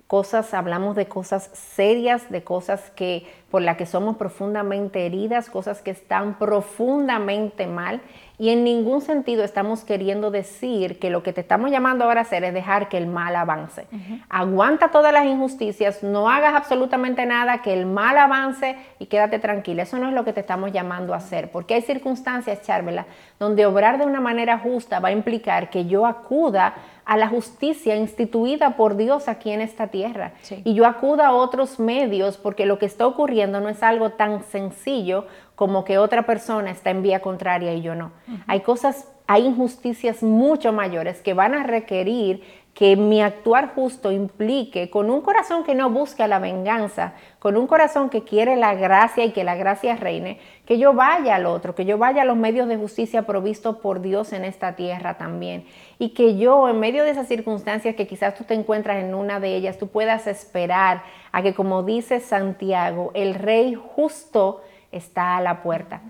Cosas, 0.07 0.53
hablamos 0.53 0.97
de 0.97 1.07
cosas 1.07 1.51
serias, 1.55 2.31
de 2.31 2.45
cosas 2.45 2.91
que 2.91 3.27
por 3.51 3.63
las 3.63 3.79
que 3.79 3.87
somos 3.87 4.19
profundamente 4.19 5.07
heridas, 5.07 5.49
cosas 5.49 5.81
que 5.81 5.91
están 5.91 6.39
profundamente 6.39 7.67
mal 7.67 8.03
y 8.39 8.51
en 8.51 8.63
ningún 8.63 9.01
sentido 9.01 9.43
estamos 9.43 9.83
queriendo 9.83 10.31
decir 10.31 10.99
que 11.01 11.11
lo 11.11 11.25
que 11.25 11.33
te 11.33 11.41
estamos 11.41 11.71
llamando 11.73 12.05
ahora 12.05 12.21
a 12.21 12.23
hacer 12.23 12.45
es 12.45 12.55
dejar 12.55 12.89
que 12.89 12.97
el 12.97 13.09
mal 13.09 13.35
avance. 13.35 13.87
Aguanta 14.29 14.91
todas 14.93 15.13
las 15.13 15.27
injusticias, 15.27 16.05
no 16.05 16.31
hagas 16.31 16.55
absolutamente 16.55 17.27
nada, 17.27 17.63
que 17.63 17.73
el 17.73 17.85
mal 17.85 18.17
avance 18.17 18.77
y 19.01 19.07
quédate 19.07 19.41
tranquila. 19.41 19.83
Eso 19.83 19.99
no 19.99 20.09
es 20.09 20.15
lo 20.15 20.25
que 20.25 20.33
te 20.33 20.41
estamos 20.41 20.73
llamando 20.73 21.15
a 21.15 21.17
hacer, 21.17 21.51
porque 21.51 21.75
hay 21.75 21.83
circunstancias, 21.83 22.63
Charvela, 22.63 23.07
donde 23.41 23.67
obrar 23.67 23.99
de 23.99 24.07
una 24.07 24.21
manera 24.21 24.59
justa 24.59 25.01
va 25.01 25.09
a 25.09 25.13
implicar 25.13 25.69
que 25.69 25.87
yo 25.87 26.07
acuda 26.07 26.75
a 27.09 27.17
la 27.17 27.27
justicia 27.27 27.97
instituida 27.97 28.77
por 28.77 28.97
Dios 28.97 29.29
aquí 29.29 29.51
en 29.51 29.63
esta 29.63 29.87
tierra. 29.87 30.33
Y 30.63 30.75
yo 30.75 30.85
acuda 30.85 31.29
a 31.29 31.33
otros 31.33 31.81
medios 31.81 32.37
porque 32.37 32.67
lo 32.67 32.79
que 32.79 32.85
está 32.85 33.07
ocurriendo 33.07 33.61
no 33.61 33.71
es 33.71 33.83
algo 33.83 34.11
tan 34.11 34.45
sencillo 34.45 35.27
como 35.59 35.83
que 35.85 35.99
otra 35.99 36.23
persona 36.23 36.71
está 36.71 36.91
en 36.91 37.03
vía 37.03 37.19
contraria 37.19 37.75
y 37.75 37.83
yo 37.83 37.97
no. 37.97 38.13
Hay 38.47 38.61
cosas, 38.61 39.09
hay 39.27 39.45
injusticias 39.45 40.23
mucho 40.23 40.73
mayores 40.73 41.21
que 41.21 41.35
van 41.35 41.53
a 41.53 41.65
requerir 41.65 42.45
que 42.75 42.95
mi 42.95 43.21
actuar 43.21 43.75
justo 43.75 44.13
implique 44.13 44.89
con 44.89 45.11
un 45.11 45.21
corazón 45.21 45.65
que 45.65 45.75
no 45.75 45.91
busca 45.91 46.29
la 46.29 46.39
venganza, 46.39 47.15
con 47.41 47.57
un 47.57 47.67
corazón 47.67 48.09
que 48.09 48.23
quiere 48.23 48.55
la 48.55 48.77
gracia 48.77 49.25
y 49.25 49.33
que 49.33 49.43
la 49.43 49.57
gracia 49.57 49.97
reine, 49.97 50.39
que 50.65 50.79
yo 50.79 50.93
vaya 50.93 51.35
al 51.35 51.47
otro, 51.47 51.75
que 51.75 51.85
yo 51.85 51.99
vaya 51.99 52.23
a 52.23 52.25
los 52.25 52.37
medios 52.37 52.69
de 52.69 52.77
justicia 52.77 53.23
provistos 53.23 53.79
por 53.79 54.01
Dios 54.01 54.33
en 54.33 54.45
esta 54.45 54.77
tierra 54.77 55.19
también. 55.19 55.67
Y 55.99 56.11
que 56.11 56.37
yo, 56.37 56.69
en 56.69 56.79
medio 56.79 57.03
de 57.03 57.11
esas 57.11 57.27
circunstancias 57.27 57.97
que 57.97 58.07
quizás 58.07 58.37
tú 58.37 58.45
te 58.45 58.55
encuentras 58.55 59.03
en 59.03 59.13
una 59.13 59.41
de 59.41 59.57
ellas, 59.57 59.77
tú 59.77 59.89
puedas 59.89 60.29
esperar 60.29 61.03
a 61.33 61.43
que, 61.43 61.53
como 61.53 61.83
dice 61.83 62.21
Santiago, 62.21 63.11
el 63.15 63.35
Rey 63.35 63.75
justo 63.75 64.61
está 64.93 65.37
a 65.37 65.41
la 65.41 65.63
puerta. 65.63 66.01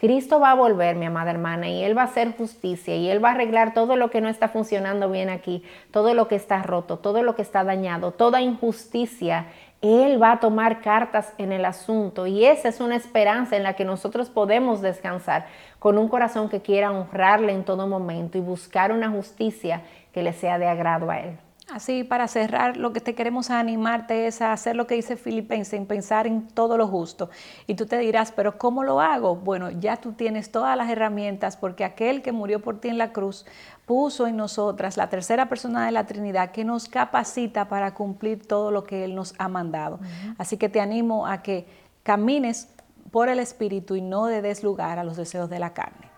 Cristo 0.00 0.38
va 0.38 0.52
a 0.52 0.54
volver, 0.54 0.94
mi 0.94 1.06
amada 1.06 1.32
hermana, 1.32 1.68
y 1.68 1.82
Él 1.82 1.98
va 1.98 2.02
a 2.02 2.04
hacer 2.04 2.36
justicia 2.36 2.94
y 2.94 3.10
Él 3.10 3.22
va 3.22 3.30
a 3.30 3.32
arreglar 3.32 3.74
todo 3.74 3.96
lo 3.96 4.10
que 4.10 4.20
no 4.20 4.28
está 4.28 4.48
funcionando 4.48 5.10
bien 5.10 5.28
aquí, 5.28 5.64
todo 5.90 6.14
lo 6.14 6.28
que 6.28 6.36
está 6.36 6.62
roto, 6.62 6.98
todo 6.98 7.24
lo 7.24 7.34
que 7.34 7.42
está 7.42 7.64
dañado, 7.64 8.12
toda 8.12 8.40
injusticia. 8.40 9.46
Él 9.82 10.22
va 10.22 10.32
a 10.32 10.40
tomar 10.40 10.82
cartas 10.82 11.32
en 11.38 11.50
el 11.50 11.64
asunto 11.64 12.28
y 12.28 12.44
esa 12.44 12.68
es 12.68 12.80
una 12.80 12.94
esperanza 12.94 13.56
en 13.56 13.64
la 13.64 13.74
que 13.74 13.84
nosotros 13.84 14.30
podemos 14.30 14.80
descansar 14.82 15.46
con 15.80 15.98
un 15.98 16.08
corazón 16.08 16.48
que 16.48 16.62
quiera 16.62 16.92
honrarle 16.92 17.52
en 17.52 17.64
todo 17.64 17.88
momento 17.88 18.38
y 18.38 18.40
buscar 18.40 18.92
una 18.92 19.10
justicia 19.10 19.82
que 20.12 20.22
le 20.22 20.32
sea 20.32 20.58
de 20.58 20.66
agrado 20.68 21.10
a 21.10 21.18
Él. 21.18 21.38
Así, 21.70 22.02
para 22.02 22.28
cerrar, 22.28 22.78
lo 22.78 22.94
que 22.94 23.00
te 23.00 23.14
queremos 23.14 23.50
animarte 23.50 24.26
es 24.26 24.40
a 24.40 24.52
hacer 24.52 24.74
lo 24.74 24.86
que 24.86 24.94
dice 24.94 25.18
Filipenses, 25.18 25.74
en 25.74 25.84
pensar 25.84 26.26
en 26.26 26.48
todo 26.48 26.78
lo 26.78 26.88
justo. 26.88 27.28
Y 27.66 27.74
tú 27.74 27.84
te 27.84 27.98
dirás, 27.98 28.32
pero 28.32 28.56
¿cómo 28.56 28.84
lo 28.84 29.02
hago? 29.02 29.36
Bueno, 29.36 29.70
ya 29.70 29.98
tú 29.98 30.12
tienes 30.12 30.50
todas 30.50 30.78
las 30.78 30.88
herramientas 30.88 31.58
porque 31.58 31.84
aquel 31.84 32.22
que 32.22 32.32
murió 32.32 32.62
por 32.62 32.80
ti 32.80 32.88
en 32.88 32.96
la 32.96 33.12
cruz 33.12 33.44
puso 33.84 34.26
en 34.26 34.36
nosotras 34.36 34.96
la 34.96 35.10
tercera 35.10 35.50
persona 35.50 35.84
de 35.84 35.92
la 35.92 36.06
Trinidad 36.06 36.52
que 36.52 36.64
nos 36.64 36.88
capacita 36.88 37.68
para 37.68 37.92
cumplir 37.92 38.46
todo 38.46 38.70
lo 38.70 38.84
que 38.84 39.04
Él 39.04 39.14
nos 39.14 39.34
ha 39.36 39.48
mandado. 39.48 40.00
Así 40.38 40.56
que 40.56 40.70
te 40.70 40.80
animo 40.80 41.26
a 41.26 41.42
que 41.42 41.66
camines 42.02 42.70
por 43.10 43.28
el 43.28 43.40
Espíritu 43.40 43.94
y 43.94 44.00
no 44.00 44.24
de 44.24 44.40
des 44.40 44.62
lugar 44.62 44.98
a 44.98 45.04
los 45.04 45.18
deseos 45.18 45.50
de 45.50 45.58
la 45.58 45.74
carne. 45.74 46.17